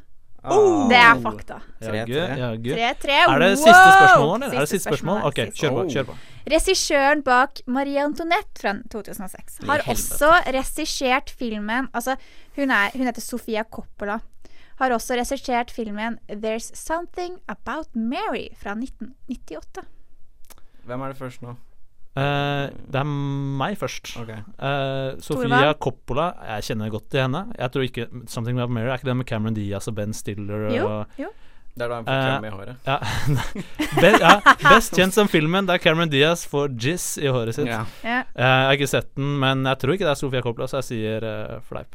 Oh. 0.48 0.86
Det 0.88 0.96
er 0.96 1.18
fakta. 1.20 1.58
Jaggu, 1.82 2.14
jaggu. 2.14 2.70
Er 2.78 3.40
det 3.42 3.50
siste 3.58 3.74
spørsmål, 3.74 4.44
Siste, 4.44 4.56
Er 4.56 4.60
det 4.62 4.70
Siste 4.70 4.78
siste 4.78 4.90
spørsmål? 4.90 5.18
spørsmål, 5.18 5.28
Ok, 5.28 5.40
siste. 5.42 5.60
kjør 5.60 5.74
på. 5.74 5.86
kjør 5.92 6.06
på 6.12 6.18
Regissøren 6.54 7.24
bak 7.26 7.60
Marie 7.68 8.00
Antoinette 8.00 8.62
fra 8.62 8.72
2006 8.94 9.58
har 9.68 9.84
også 9.92 10.30
regissert 10.56 11.34
filmen 11.36 11.90
Altså, 11.92 12.16
hun, 12.56 12.72
er, 12.72 12.94
hun 12.96 13.06
heter 13.10 13.22
Sofia 13.22 13.64
Coppola. 13.66 14.22
Har 14.78 14.94
også 14.94 15.18
regissert 15.18 15.72
filmen 15.74 16.20
There's 16.30 16.70
Something 16.78 17.40
About 17.50 17.90
Mary 17.96 18.50
fra 18.60 18.76
1998. 18.78 19.88
Hvem 20.88 21.02
er 21.02 21.14
det 21.14 21.18
først 21.20 21.42
nå? 21.44 21.56
Uh, 22.18 22.70
det 22.90 22.98
er 22.98 23.10
meg 23.62 23.76
først. 23.78 24.16
Okay. 24.18 24.40
Uh, 24.58 25.18
Sofia? 25.22 25.74
Coppola, 25.78 26.32
jeg 26.56 26.72
kjenner 26.72 26.90
godt 26.94 27.12
til 27.14 27.22
henne. 27.22 27.44
Jeg 27.58 27.74
tror 27.74 27.86
ikke 27.86 28.08
'Something 28.26 28.58
About 28.58 28.74
Mary' 28.74 28.90
er 28.90 28.98
ikke 28.98 29.10
det 29.10 29.18
med 29.18 29.26
Cameron 29.30 29.54
Diaz 29.54 29.88
og 29.88 29.96
Ben 29.96 30.14
Stiller 30.14 30.70
Jo, 30.74 30.88
og 30.88 31.06
jo. 31.22 31.30
Det 31.78 31.86
er 31.86 31.92
da 31.92 32.00
han 32.00 32.08
får 32.08 32.18
Eh, 32.18 32.28
klem 32.28 32.46
i 32.48 32.52
håret. 32.56 32.76
Ja, 32.88 32.98
Be, 34.02 34.12
ja, 34.24 34.34
best 34.64 34.96
kjent 34.98 35.14
som 35.14 35.30
filmen 35.30 35.68
der 35.70 35.82
Cameron 35.82 36.10
Diaz 36.10 36.46
får 36.50 36.74
jizz 36.74 37.18
i 37.22 37.30
håret 37.30 37.58
sitt. 37.58 37.70
Ja. 37.70 37.84
Ja. 38.02 38.24
Eh, 38.34 38.46
jeg 38.46 38.70
har 38.70 38.80
ikke 38.80 38.90
sett 38.90 39.10
den, 39.16 39.36
men 39.44 39.66
jeg 39.70 39.82
tror 39.84 39.94
ikke 39.94 40.08
det 40.08 40.14
er 40.16 40.22
Sofia 40.22 40.42
Coppola, 40.46 40.70
så 40.72 40.82
jeg 40.82 40.90
sier 40.90 41.28
uh, 41.28 41.60
fleip. 41.70 41.94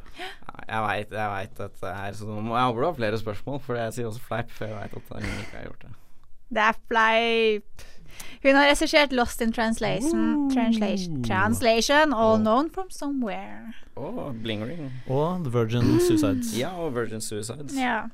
Jeg 0.68 0.84
veit 0.86 1.10
vet 1.10 1.64
at 1.66 1.80
det 1.82 1.90
er 1.90 2.14
sånn 2.16 2.46
Jeg 2.52 2.68
håper 2.68 2.84
du 2.84 2.86
har 2.86 2.98
flere 3.00 3.18
spørsmål, 3.18 3.58
for 3.64 3.80
jeg 3.80 3.96
sier 3.96 4.10
også 4.10 4.22
fleip. 4.28 4.54
For 4.54 4.68
jeg 4.68 4.78
vet 4.78 5.00
at 5.00 5.16
hun 5.16 5.42
ikke 5.42 5.58
har 5.58 5.66
gjort 5.66 5.88
det. 5.88 5.92
Det 6.52 6.64
er 6.68 6.78
fleip. 6.92 7.86
Hun 8.42 8.58
har 8.58 8.68
regissert 8.68 9.12
Lost 9.16 9.40
in 9.40 9.52
Translation, 9.52 10.50
translation, 10.52 11.22
translation 11.24 12.12
All 12.12 12.38
Known 12.38 12.68
From 12.70 12.90
Somewhere. 12.90 13.72
Å, 13.96 14.30
bling 14.42 14.64
ring. 14.66 14.90
Og 15.08 15.44
The 15.46 15.52
Virgin 15.52 15.94
Suicides. 16.00 16.52
Ja, 16.58 16.72
og 16.80 16.94
Virgin 16.96 17.22
Suicides. 17.24 17.76
Ja. 17.78 18.08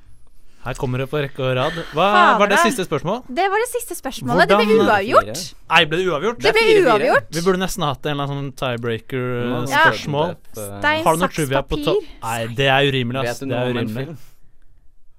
Her 0.65 0.75
kommer 0.75 0.99
det 0.99 1.07
på 1.09 1.21
rekke 1.23 1.39
og 1.39 1.53
rad. 1.57 1.77
Hva 1.95 2.07
Fader, 2.13 2.39
var 2.43 2.51
det 2.51 2.59
siste 2.65 2.85
spørsmål? 2.85 3.21
Det 3.31 3.45
var 3.53 3.63
det 3.63 3.69
siste 3.71 3.95
spørsmålet. 3.95 4.49
det 4.51 4.57
ble 4.59 4.79
uavgjort. 4.83 5.43
Nei, 5.71 5.83
ble 5.87 6.01
det 6.01 6.07
uavgjort? 6.11 6.41
Det 6.43 6.53
ble 6.57 6.65
uavgjort. 6.83 7.29
Vi 7.37 7.45
burde 7.47 7.61
nesten 7.63 7.87
hatt 7.87 8.05
en 8.07 8.17
eller 8.17 8.27
annen 8.27 8.49
sånn 8.51 8.57
tiebreaker-spørsmål. 8.59 10.35
Stein, 10.59 11.05
Har 11.07 11.15
du 11.15 11.23
noe 11.23 11.29
saks, 11.29 11.37
trivia 11.39 11.63
på 11.63 11.77
papir. 11.77 11.85
topp? 11.85 12.11
Nei, 12.25 12.41
det 12.59 12.69
er 12.75 12.91
urimelig, 12.91 13.23
ass. 13.23 13.39
Det 13.41 13.55
er 13.55 13.73
urimelig. 13.73 14.17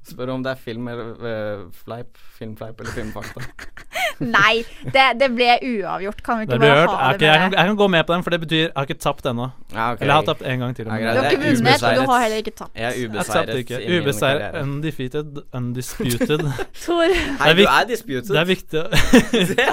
Spør 0.10 0.34
om 0.36 0.44
det 0.46 0.52
er 0.56 0.60
film 0.64 0.88
eller 0.92 1.12
uh, 1.20 1.68
fleip, 1.84 2.18
filmfleip 2.40 2.80
eller 2.82 2.92
filmfakta. 2.96 3.46
Nei, 4.20 4.66
det, 4.84 5.04
det 5.20 5.30
ble 5.32 5.54
uavgjort. 5.64 6.22
Kan 6.26 6.42
vi 6.42 6.48
ikke 6.48 6.58
bare 6.60 6.80
hørt. 6.82 6.90
ha 6.92 7.12
det 7.16 7.24
jeg, 7.24 7.40
med 7.40 7.40
kan, 7.40 7.54
jeg 7.60 7.70
kan 7.70 7.78
gå 7.80 7.88
med 7.88 8.04
på 8.04 8.14
den, 8.14 8.24
for 8.26 8.36
det 8.36 8.40
betyr 8.42 8.58
jeg 8.60 8.72
har 8.76 8.88
ikke 8.90 8.98
tapt 9.00 9.30
ennå. 9.32 9.46
Ja, 9.72 9.86
okay. 9.94 10.04
Eller 10.04 10.14
jeg 10.14 10.18
har 10.18 10.26
tapt 10.28 10.42
én 10.44 10.64
gang 10.64 10.76
til. 10.76 10.90
Ja. 10.90 10.98
Du 11.00 11.22
har 11.22 11.30
ikke 11.30 11.40
er 11.40 11.56
vunnet, 11.56 11.84
og 11.84 11.96
du 11.96 12.12
har 12.12 12.24
heller 12.26 12.42
ikke 12.44 12.56
tapt. 12.58 12.74
Jeg 12.76 12.84
er 12.90 12.98
Jeg 13.00 13.10
ubeseiret 13.10 13.62
ikke. 13.64 13.80
i 13.80 13.88
min 13.94 14.02
Ubeseiret, 14.04 14.60
undefeated, 14.64 15.40
undisputed. 15.54 16.46
Tor. 16.86 17.16
Hei, 17.44 17.54
du 17.54 17.64
er 17.64 17.88
disputed. 17.94 18.34
Det 18.34 18.44
er 18.44 18.50
viktig 18.52 18.84
det, 19.32 19.56
det 19.56 19.66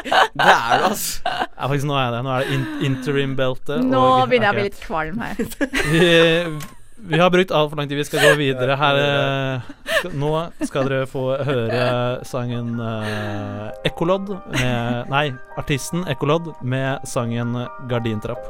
er 0.46 0.78
du, 0.78 0.88
altså. 0.92 1.20
Ja, 1.26 1.66
faktisk, 1.66 1.90
nå 1.90 1.98
er 1.98 2.04
jeg 2.04 2.12
det. 2.16 2.22
Nå 2.28 2.30
er 2.36 2.46
det 2.46 2.54
in 2.60 2.66
interim-belte. 2.92 3.82
Nå 3.82 4.06
og- 4.06 4.28
begynner 4.30 4.52
jeg 4.52 4.54
å 4.54 4.60
bli 4.60 4.68
litt 4.70 4.80
kvalm 4.86 5.22
her. 5.26 6.84
Vi, 6.98 7.18
har 7.18 7.30
brukt 7.30 7.50
altfor 7.50 7.76
lang 7.76 7.88
tid. 7.88 7.98
Vi 7.98 8.04
skal 8.04 8.20
gå 8.20 8.34
videre. 8.34 8.76
Her, 8.76 8.96
eh, 8.96 10.12
nå 10.16 10.30
skal 10.64 10.88
dere 10.88 11.06
få 11.08 11.28
høre 11.44 12.24
sangen 12.24 12.78
uh, 12.80 13.68
Ekkolodd 13.84 14.32
med 14.54 15.10
Nei, 15.12 15.26
artisten 15.60 16.06
Ekkolodd 16.08 16.54
med 16.64 17.04
sangen 17.08 17.52
Gardintrapp. 17.90 18.40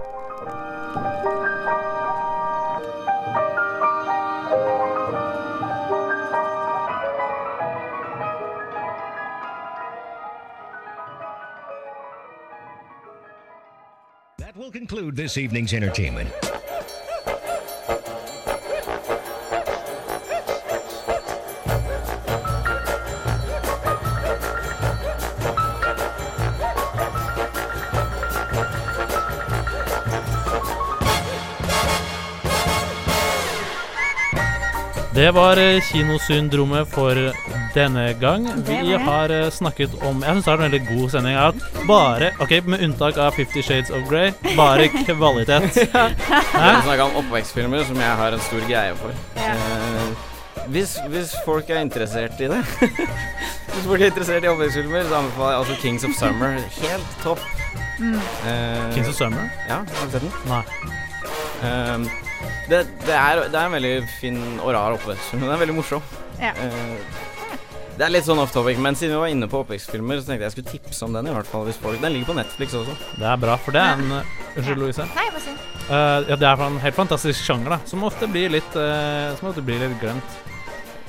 That 14.39 14.57
will 14.57 14.71
conclude 14.71 15.17
this 15.17 15.37
evening's 15.37 15.75
entertainment. 15.75 16.31
Det 35.17 35.31
var 35.33 35.57
eh, 35.57 35.81
kinosyndromet 35.81 36.89
for 36.93 37.17
denne 37.75 38.13
gang. 38.21 38.45
Vi 38.67 38.97
har 39.01 39.33
eh, 39.33 39.47
snakket 39.51 39.95
om 40.05 40.21
Jeg 40.23 40.35
syns 40.37 40.45
det 40.45 40.53
er 40.53 40.57
en 40.59 40.65
veldig 40.67 40.81
god 40.91 41.11
sending. 41.15 41.37
at 41.41 41.55
bare 41.89 42.29
Ok, 42.45 42.53
med 42.69 42.85
unntak 42.85 43.17
av 43.17 43.31
Fifty 43.33 43.63
Shades 43.65 43.91
of 43.91 44.05
Grey, 44.11 44.33
bare 44.57 44.89
kvalitet. 45.07 45.71
Vi 45.77 45.87
Hæ? 45.93 46.83
snakka 46.85 47.05
om 47.09 47.17
oppvekstfilmer, 47.23 47.85
som 47.89 47.97
jeg 48.01 48.17
har 48.21 48.37
en 48.37 48.45
stor 48.45 48.67
greie 48.69 48.93
for. 49.01 49.17
Eh, 49.41 50.69
hvis, 50.69 50.99
hvis 51.09 51.33
folk 51.47 51.71
er 51.71 51.81
interessert 51.81 52.41
i 52.41 52.49
det 52.51 52.61
Hvis 53.73 53.85
folk 53.87 54.01
er 54.01 54.07
interessert 54.13 54.45
i 54.45 54.49
oppvekstfilmer, 54.53 55.09
så 55.09 55.23
anbefaler 55.23 55.51
jeg 55.51 55.59
altså 55.65 55.81
Kings 55.81 56.05
of 56.05 56.11
Summer. 56.21 56.61
Helt 56.83 57.17
topp. 57.25 57.41
Mm. 57.99 58.21
Eh, 58.21 58.95
Kings 58.95 59.09
of 59.09 59.15
Summer? 59.15 59.49
Ja, 59.69 59.81
har 59.81 60.07
du 60.07 60.11
sett 60.19 60.29
den? 60.29 60.33
Nei. 60.53 60.63
Um, 61.65 62.09
det, 62.71 62.83
det, 63.07 63.15
er, 63.15 63.45
det 63.53 63.55
er 63.61 63.65
en 63.69 63.77
veldig 63.77 63.95
fin 64.21 64.39
og 64.63 64.73
rar 64.75 64.97
oppvekstfilm. 64.97 65.43
Den 65.47 65.55
er 65.55 65.61
veldig 65.63 65.77
morsom. 65.79 66.03
Ja. 66.41 66.53
Uh, 66.57 66.97
det 67.97 68.05
er 68.05 68.11
litt 68.13 68.27
sånn 68.27 68.41
off 68.43 68.51
topic, 68.53 68.77
men 68.83 68.97
siden 68.99 69.15
vi 69.15 69.21
var 69.23 69.31
inne 69.33 69.47
på 69.49 69.63
oppvekstfilmer, 69.63 70.19
så 70.21 70.29
tenkte 70.29 70.45
jeg 70.45 70.51
jeg 70.51 70.55
skulle 70.57 70.73
tipse 70.75 71.07
om 71.07 71.15
den. 71.17 71.31
i 71.31 71.33
hvert 71.33 71.49
fall 71.49 71.63
hvis 71.65 71.79
folk 71.81 72.01
Den 72.03 72.13
ligger 72.13 72.29
på 72.35 72.37
Netflix 72.37 72.75
også. 72.77 72.93
Det 73.17 73.25
er 73.31 73.39
bra, 73.41 73.55
for 73.57 73.73
det 73.73 73.81
er 73.81 73.95
en 73.97 74.11
Unnskyld, 74.57 74.81
Louise. 74.83 75.07
Nei, 75.17 75.25
bare 75.33 75.45
si. 75.47 75.55
Uh, 75.87 76.27
ja, 76.29 76.37
det 76.37 76.49
er 76.51 76.65
en 76.67 76.77
helt 76.83 76.97
fantastisk 76.99 77.41
sjanger, 77.47 77.77
da, 77.77 77.79
som 77.89 78.05
ofte 78.05 78.27
blir 78.29 78.51
litt 78.53 78.77
uh, 78.77 79.31
Som 79.39 79.49
ofte 79.53 79.63
blir 79.65 79.81
litt 79.81 79.97
glemt. 80.03 80.37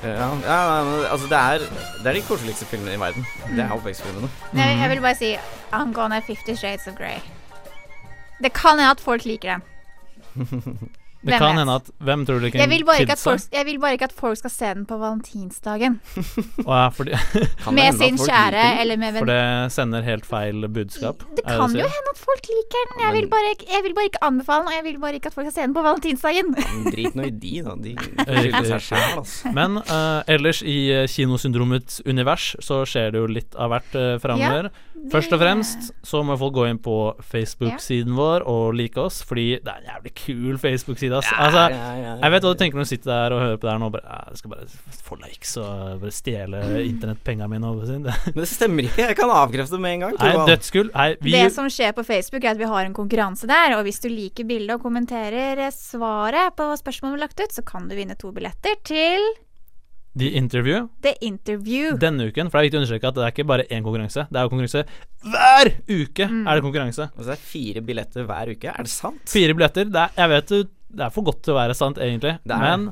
Ja, 0.04 0.28
ja 0.46 0.58
altså 1.10 1.26
det 1.32 1.38
er, 1.42 1.64
det 2.04 2.12
er 2.12 2.20
de 2.20 2.22
koseligste 2.28 2.68
filmene 2.70 2.94
i 2.96 3.00
verden. 3.02 3.26
Det 3.50 3.64
er 3.64 3.72
Mm. 3.72 3.74
oppvekstfilmene. 3.80 4.30
Jeg, 4.54 4.76
jeg 4.84 4.90
vil 4.94 5.02
bare 5.02 5.18
si 5.18 5.32
angående 5.74 6.22
Fifty 6.28 6.54
Shades 6.56 6.86
of 6.88 6.96
Grey. 7.00 7.18
Det 8.44 8.54
kan 8.54 8.78
hende 8.78 8.92
at 8.94 9.02
folk 9.02 9.26
liker 9.26 9.58
den. 9.58 9.66
Det 11.18 11.32
Hvem 11.34 11.40
kan 11.42 11.48
vet? 11.50 11.60
hende 11.60 11.76
at 11.76 11.88
Hvem 12.08 12.26
tror 12.28 12.40
du 12.40 12.50
kan 12.52 12.62
Jeg 12.62 12.70
vil, 12.70 12.84
bare 12.86 13.02
ikke 13.02 13.16
at 13.18 13.20
folk, 13.24 13.42
jeg 13.52 13.66
vil 13.66 13.80
bare 13.82 13.94
ikke 13.98 14.06
at 14.06 14.14
folk 14.16 14.38
skal 14.38 14.52
se 14.54 14.66
den 14.78 14.86
på 14.86 14.98
valentinsdagen. 15.02 16.00
Ja, 16.68 16.88
fordi 16.94 17.12
Med 17.74 17.98
sin 17.98 18.18
kjære 18.22 18.66
eller 18.82 18.98
med 19.02 19.18
For 19.18 19.26
det 19.32 19.72
sender 19.74 20.06
helt 20.06 20.26
feil 20.30 20.68
budskap. 20.70 21.24
Det 21.36 21.44
kan 21.48 21.74
det 21.74 21.82
jo 21.82 21.90
hende 21.90 22.14
at 22.14 22.22
folk 22.22 22.50
liker 22.52 22.86
den. 22.92 23.02
Jeg 23.06 23.14
vil, 23.18 23.30
bare, 23.34 23.54
jeg 23.74 23.84
vil 23.88 23.96
bare 23.98 24.10
ikke 24.12 24.24
anbefale 24.30 24.60
den, 24.64 24.68
og 24.72 24.76
jeg 24.78 24.84
vil 24.88 25.00
bare 25.02 25.14
ikke 25.20 25.32
at 25.32 25.38
folk 25.38 25.48
skal 25.50 25.56
se 25.58 25.66
den 25.68 25.74
på 25.78 25.86
valentinsdagen. 25.88 26.54
Drit 26.92 27.16
nå 27.18 27.28
i 27.28 27.34
de, 27.46 27.54
da. 27.66 27.76
De 27.88 27.96
skylder 28.42 28.70
seg 28.74 28.86
sjæl, 28.92 29.08
altså. 29.22 29.54
Men 29.58 29.80
uh, 29.82 30.22
ellers 30.28 30.62
i 30.62 30.78
eh, 30.94 31.08
kinosyndromets 31.12 32.02
univers 32.06 32.52
så 32.64 32.84
skjer 32.88 33.12
det 33.16 33.24
jo 33.24 33.28
litt 33.32 33.58
av 33.58 33.74
hvert 33.74 33.98
uh, 33.98 34.14
framover. 34.24 34.70
det- 34.70 34.86
Først 35.12 35.32
og 35.36 35.40
fremst 35.40 35.92
så 36.06 36.20
må 36.26 36.36
folk 36.40 36.56
gå 36.58 36.66
inn 36.68 36.80
på 36.84 36.96
Facebook-siden 37.32 38.16
vår 38.18 38.44
og 38.50 38.74
like 38.76 39.00
oss, 39.00 39.22
fordi 39.28 39.46
det 39.64 39.72
er 39.72 39.84
en 39.84 39.90
jævlig 39.92 40.14
kul 40.20 40.58
Facebook-side. 40.62 41.16
ass. 41.16 41.30
Ja, 41.32 41.46
altså, 41.46 41.64
ja, 41.72 41.78
ja, 41.78 42.02
ja. 42.04 42.16
Jeg 42.24 42.34
vet 42.34 42.48
hva 42.48 42.52
du 42.54 42.60
tenker 42.60 42.80
når 42.80 42.88
du 42.88 42.92
sitter 42.92 43.12
der 43.14 43.36
og 43.36 43.44
hører 43.46 43.62
på 43.62 43.68
det 43.68 43.74
her 43.74 43.82
nå. 43.84 43.90
Bare, 43.94 44.04
ja, 44.04 44.20
jeg 44.34 44.42
skal 44.42 44.54
bare 44.56 45.00
få 45.08 45.20
likes 45.22 45.56
og 45.64 46.04
bare 46.04 46.16
stjele 46.18 46.64
internettpengene 46.92 47.50
mine. 47.54 47.74
Men 48.34 48.42
det 48.42 48.50
stemmer 48.52 48.90
ikke. 48.90 49.08
Jeg 49.14 49.20
kan 49.22 49.34
avkrefte 49.38 49.78
det 49.78 49.84
med 49.86 49.98
en 49.98 50.06
gang. 50.08 50.20
Nei, 50.20 50.46
dødskull. 50.52 50.92
Nei, 50.94 51.10
vi 51.24 51.36
Det 51.38 51.48
som 51.56 51.72
skjer 51.72 51.96
på 51.98 52.06
Facebook, 52.08 52.44
er 52.44 52.56
at 52.58 52.62
vi 52.62 52.70
har 52.70 52.86
en 52.86 52.98
konkurranse 52.98 53.50
der. 53.50 53.78
Og 53.78 53.86
hvis 53.88 54.02
du 54.04 54.10
liker 54.12 54.48
bildet 54.50 54.76
og 54.78 54.86
kommenterer 54.86 55.64
svaret 55.76 56.56
på 56.58 56.72
spørsmålet 56.82 57.14
vi 57.14 57.20
har 57.22 57.28
lagt 57.28 57.44
ut, 57.44 57.60
så 57.60 57.66
kan 57.68 57.88
du 57.88 57.96
vinne 57.98 58.18
to 58.20 58.34
billetter 58.36 58.80
til 58.88 59.24
The 60.18 60.32
Interview 60.40 60.88
The 61.06 61.16
Interview. 61.22 61.98
denne 62.02 62.30
uken. 62.30 62.50
For 62.50 62.58
det 62.58 62.64
er 62.64 62.70
viktig 62.70 62.80
å 62.80 62.84
understreke 62.84 63.12
at 63.12 63.20
det 63.20 63.26
er 63.28 63.36
ikke 63.36 63.48
bare 63.48 63.68
én 63.70 63.86
konkurranse. 63.86 64.28
Det 64.30 64.40
er 64.40 64.48
jo 64.48 64.54
konkurranse 64.54 64.86
hver 65.28 65.74
uke! 65.88 66.28
Mm. 66.28 66.46
er 66.48 66.58
det 66.60 66.64
konkurranse 66.66 67.10
Altså, 67.10 67.28
det 67.32 67.36
er 67.38 67.44
fire 67.52 67.84
billetter 67.86 68.28
hver 68.30 68.54
uke. 68.54 68.72
Er 68.74 68.88
det 68.88 68.94
sant? 68.94 69.24
Fire 69.30 69.56
billetter. 69.58 69.90
Det 69.92 70.06
er, 70.08 70.16
jeg 70.18 70.34
vet 70.36 70.56
det 70.88 71.04
er 71.04 71.12
for 71.14 71.28
godt 71.28 71.44
til 71.46 71.54
å 71.54 71.58
være 71.60 71.76
sant, 71.78 72.00
egentlig. 72.02 72.38
Det 72.48 72.56
er 72.56 72.64
Men 72.64 72.88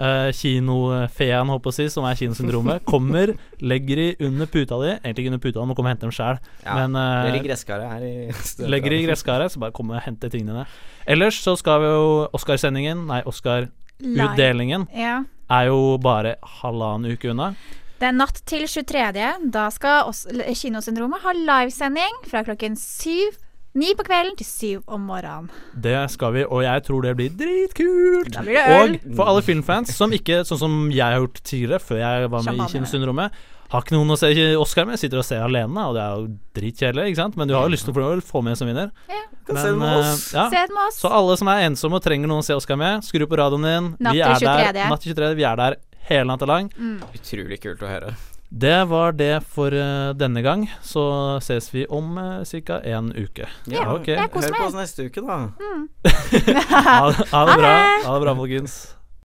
uh, 0.00 0.30
kinofeen, 0.34 1.50
håper 1.52 1.70
jeg 1.70 1.74
å 1.74 1.76
si, 1.76 1.86
som 1.92 2.06
er 2.08 2.16
kinosyndromet, 2.18 2.84
kommer, 2.92 3.34
legger 3.60 4.00
de 4.00 4.06
under 4.28 4.48
puta 4.50 4.78
di. 4.82 4.94
Egentlig 4.96 5.26
ikke 5.26 5.34
under 5.34 5.42
puta, 5.44 5.66
må 5.68 5.76
komme 5.76 5.92
og 5.92 5.94
hente 5.94 6.08
dem 6.08 6.14
sjæl. 6.16 6.40
Ja, 6.64 6.78
Men 6.80 6.96
uh, 6.98 7.26
det 7.28 7.36
ligger 7.36 7.52
gresskaret 7.52 7.92
her 7.92 8.08
i 8.08 8.70
legger 8.74 8.96
de 8.96 9.02
i 9.02 9.06
gresskaret, 9.06 9.52
så 9.54 9.62
bare 9.62 9.76
kom 9.76 9.92
og 9.92 10.00
hente 10.06 10.32
tingene 10.32 10.56
dine. 10.56 10.66
Ellers 11.14 11.38
så 11.44 11.56
skal 11.60 11.84
vi 11.84 11.92
jo 11.92 12.08
Oscarsendingen, 12.34 13.06
nei, 13.10 13.20
Oscar-utdelingen, 13.28 14.88
Ja. 14.96 15.22
Er 15.50 15.70
jo 15.70 15.96
bare 16.02 16.36
halvannen 16.60 17.14
uke 17.14 17.32
unna. 17.32 17.52
Det 18.00 18.10
er 18.10 18.16
natt 18.16 18.40
til 18.48 18.66
23. 18.68 19.30
Da 19.54 19.68
skal 19.72 20.10
oss, 20.10 20.24
Kinosyndromet 20.60 21.24
ha 21.24 21.34
livesending 21.36 22.22
fra 22.28 22.44
klokken 22.46 22.76
syv 22.78 23.40
Ni 23.74 23.88
på 23.98 24.04
kvelden 24.06 24.36
til 24.38 24.46
syv 24.46 24.82
om 24.86 25.02
morgenen. 25.02 25.48
Det 25.82 25.96
skal 26.12 26.30
vi, 26.36 26.44
og 26.46 26.60
jeg 26.62 26.82
tror 26.86 27.02
det 27.02 27.14
blir 27.18 27.32
dritkult. 27.34 28.28
Da 28.36 28.44
blir 28.46 28.54
det 28.54 28.76
øl. 28.76 28.92
Og 29.00 29.16
for 29.18 29.30
alle 29.32 29.42
filmfans 29.42 29.90
som 29.96 30.14
ikke, 30.14 30.44
sånn 30.46 30.60
som 30.60 30.76
jeg 30.94 31.02
har 31.02 31.18
gjort 31.18 31.40
tidligere, 31.42 31.82
før 31.82 31.98
jeg 31.98 32.28
var 32.28 32.44
med 32.44 32.52
Champagne. 32.52 32.68
i 32.68 32.76
Kinosyndromet, 32.76 33.40
har 33.72 33.82
ikke 33.82 33.96
noen 33.96 34.14
å 34.14 34.18
se 34.18 34.28
Oscar 34.60 34.86
med, 34.86 35.00
sitter 35.00 35.18
og 35.18 35.26
ser 35.26 35.42
alene, 35.42 35.86
og 35.88 35.96
det 35.96 36.02
er 36.04 36.18
jo 36.18 36.26
dritkjedelig, 36.58 37.06
ikke 37.10 37.20
sant? 37.22 37.38
Men 37.40 37.48
du 37.50 37.54
har 37.56 37.64
jo 37.66 37.72
lyst 37.74 37.88
til 37.88 37.94
å 37.94 38.20
få- 38.22 38.42
med 38.44 38.52
en 38.54 38.56
som 38.60 38.68
vinner. 38.68 38.90
Kan 39.46 39.56
se 39.56 39.70
det 39.70 39.78
med 39.78 39.88
eh, 39.92 40.12
oss. 40.12 40.26
ja. 40.34 40.44
Se 40.50 40.66
med 40.68 40.82
oss. 40.88 41.00
Så 41.00 41.10
alle 41.10 41.36
som 41.40 41.48
er 41.48 41.64
ensomme 41.68 41.98
og 41.98 42.04
trenger 42.04 42.30
noen 42.30 42.44
å 42.44 42.46
se 42.46 42.54
Oscar 42.54 42.78
med, 42.80 43.02
skru 43.04 43.26
på 43.26 43.40
radioen 43.40 43.66
din. 43.66 43.90
Natt 44.00 44.14
vi 44.14 44.22
til 44.22 44.46
23. 44.46 44.46
der 44.46 44.70
23.. 44.72 44.88
natt 44.92 45.00
til 45.02 45.14
23. 45.16 45.34
Vi 45.40 45.48
er 45.48 45.56
der 45.56 45.76
hele 46.10 46.28
natta 46.30 46.46
lang. 46.48 46.70
Mm. 46.78 47.02
Utrolig 47.16 47.60
kult 47.64 47.82
å 47.82 47.90
høre. 47.90 48.14
Det 48.54 48.84
var 48.86 49.16
det 49.18 49.42
for 49.50 49.74
uh, 49.74 50.12
denne 50.14 50.42
gang. 50.44 50.68
Så 50.84 51.02
ses 51.42 51.66
vi 51.74 51.86
om 51.90 52.12
uh, 52.20 52.44
ca. 52.68 52.78
en 52.84 53.10
uke. 53.16 53.48
Ja, 53.66 53.88
Ok. 53.96 54.12
Hør 54.14 54.28
på 54.30 54.68
oss 54.68 54.76
neste 54.76 55.08
uke, 55.08 55.24
da. 55.24 55.40
Mm. 55.58 55.88
ha, 56.70 57.10
ha 57.34 57.46
det 57.50 57.56
bra. 57.58 57.72
Ha 58.04 58.14
det 58.14 58.22
bra, 58.22 58.36
folkens. 58.38 58.76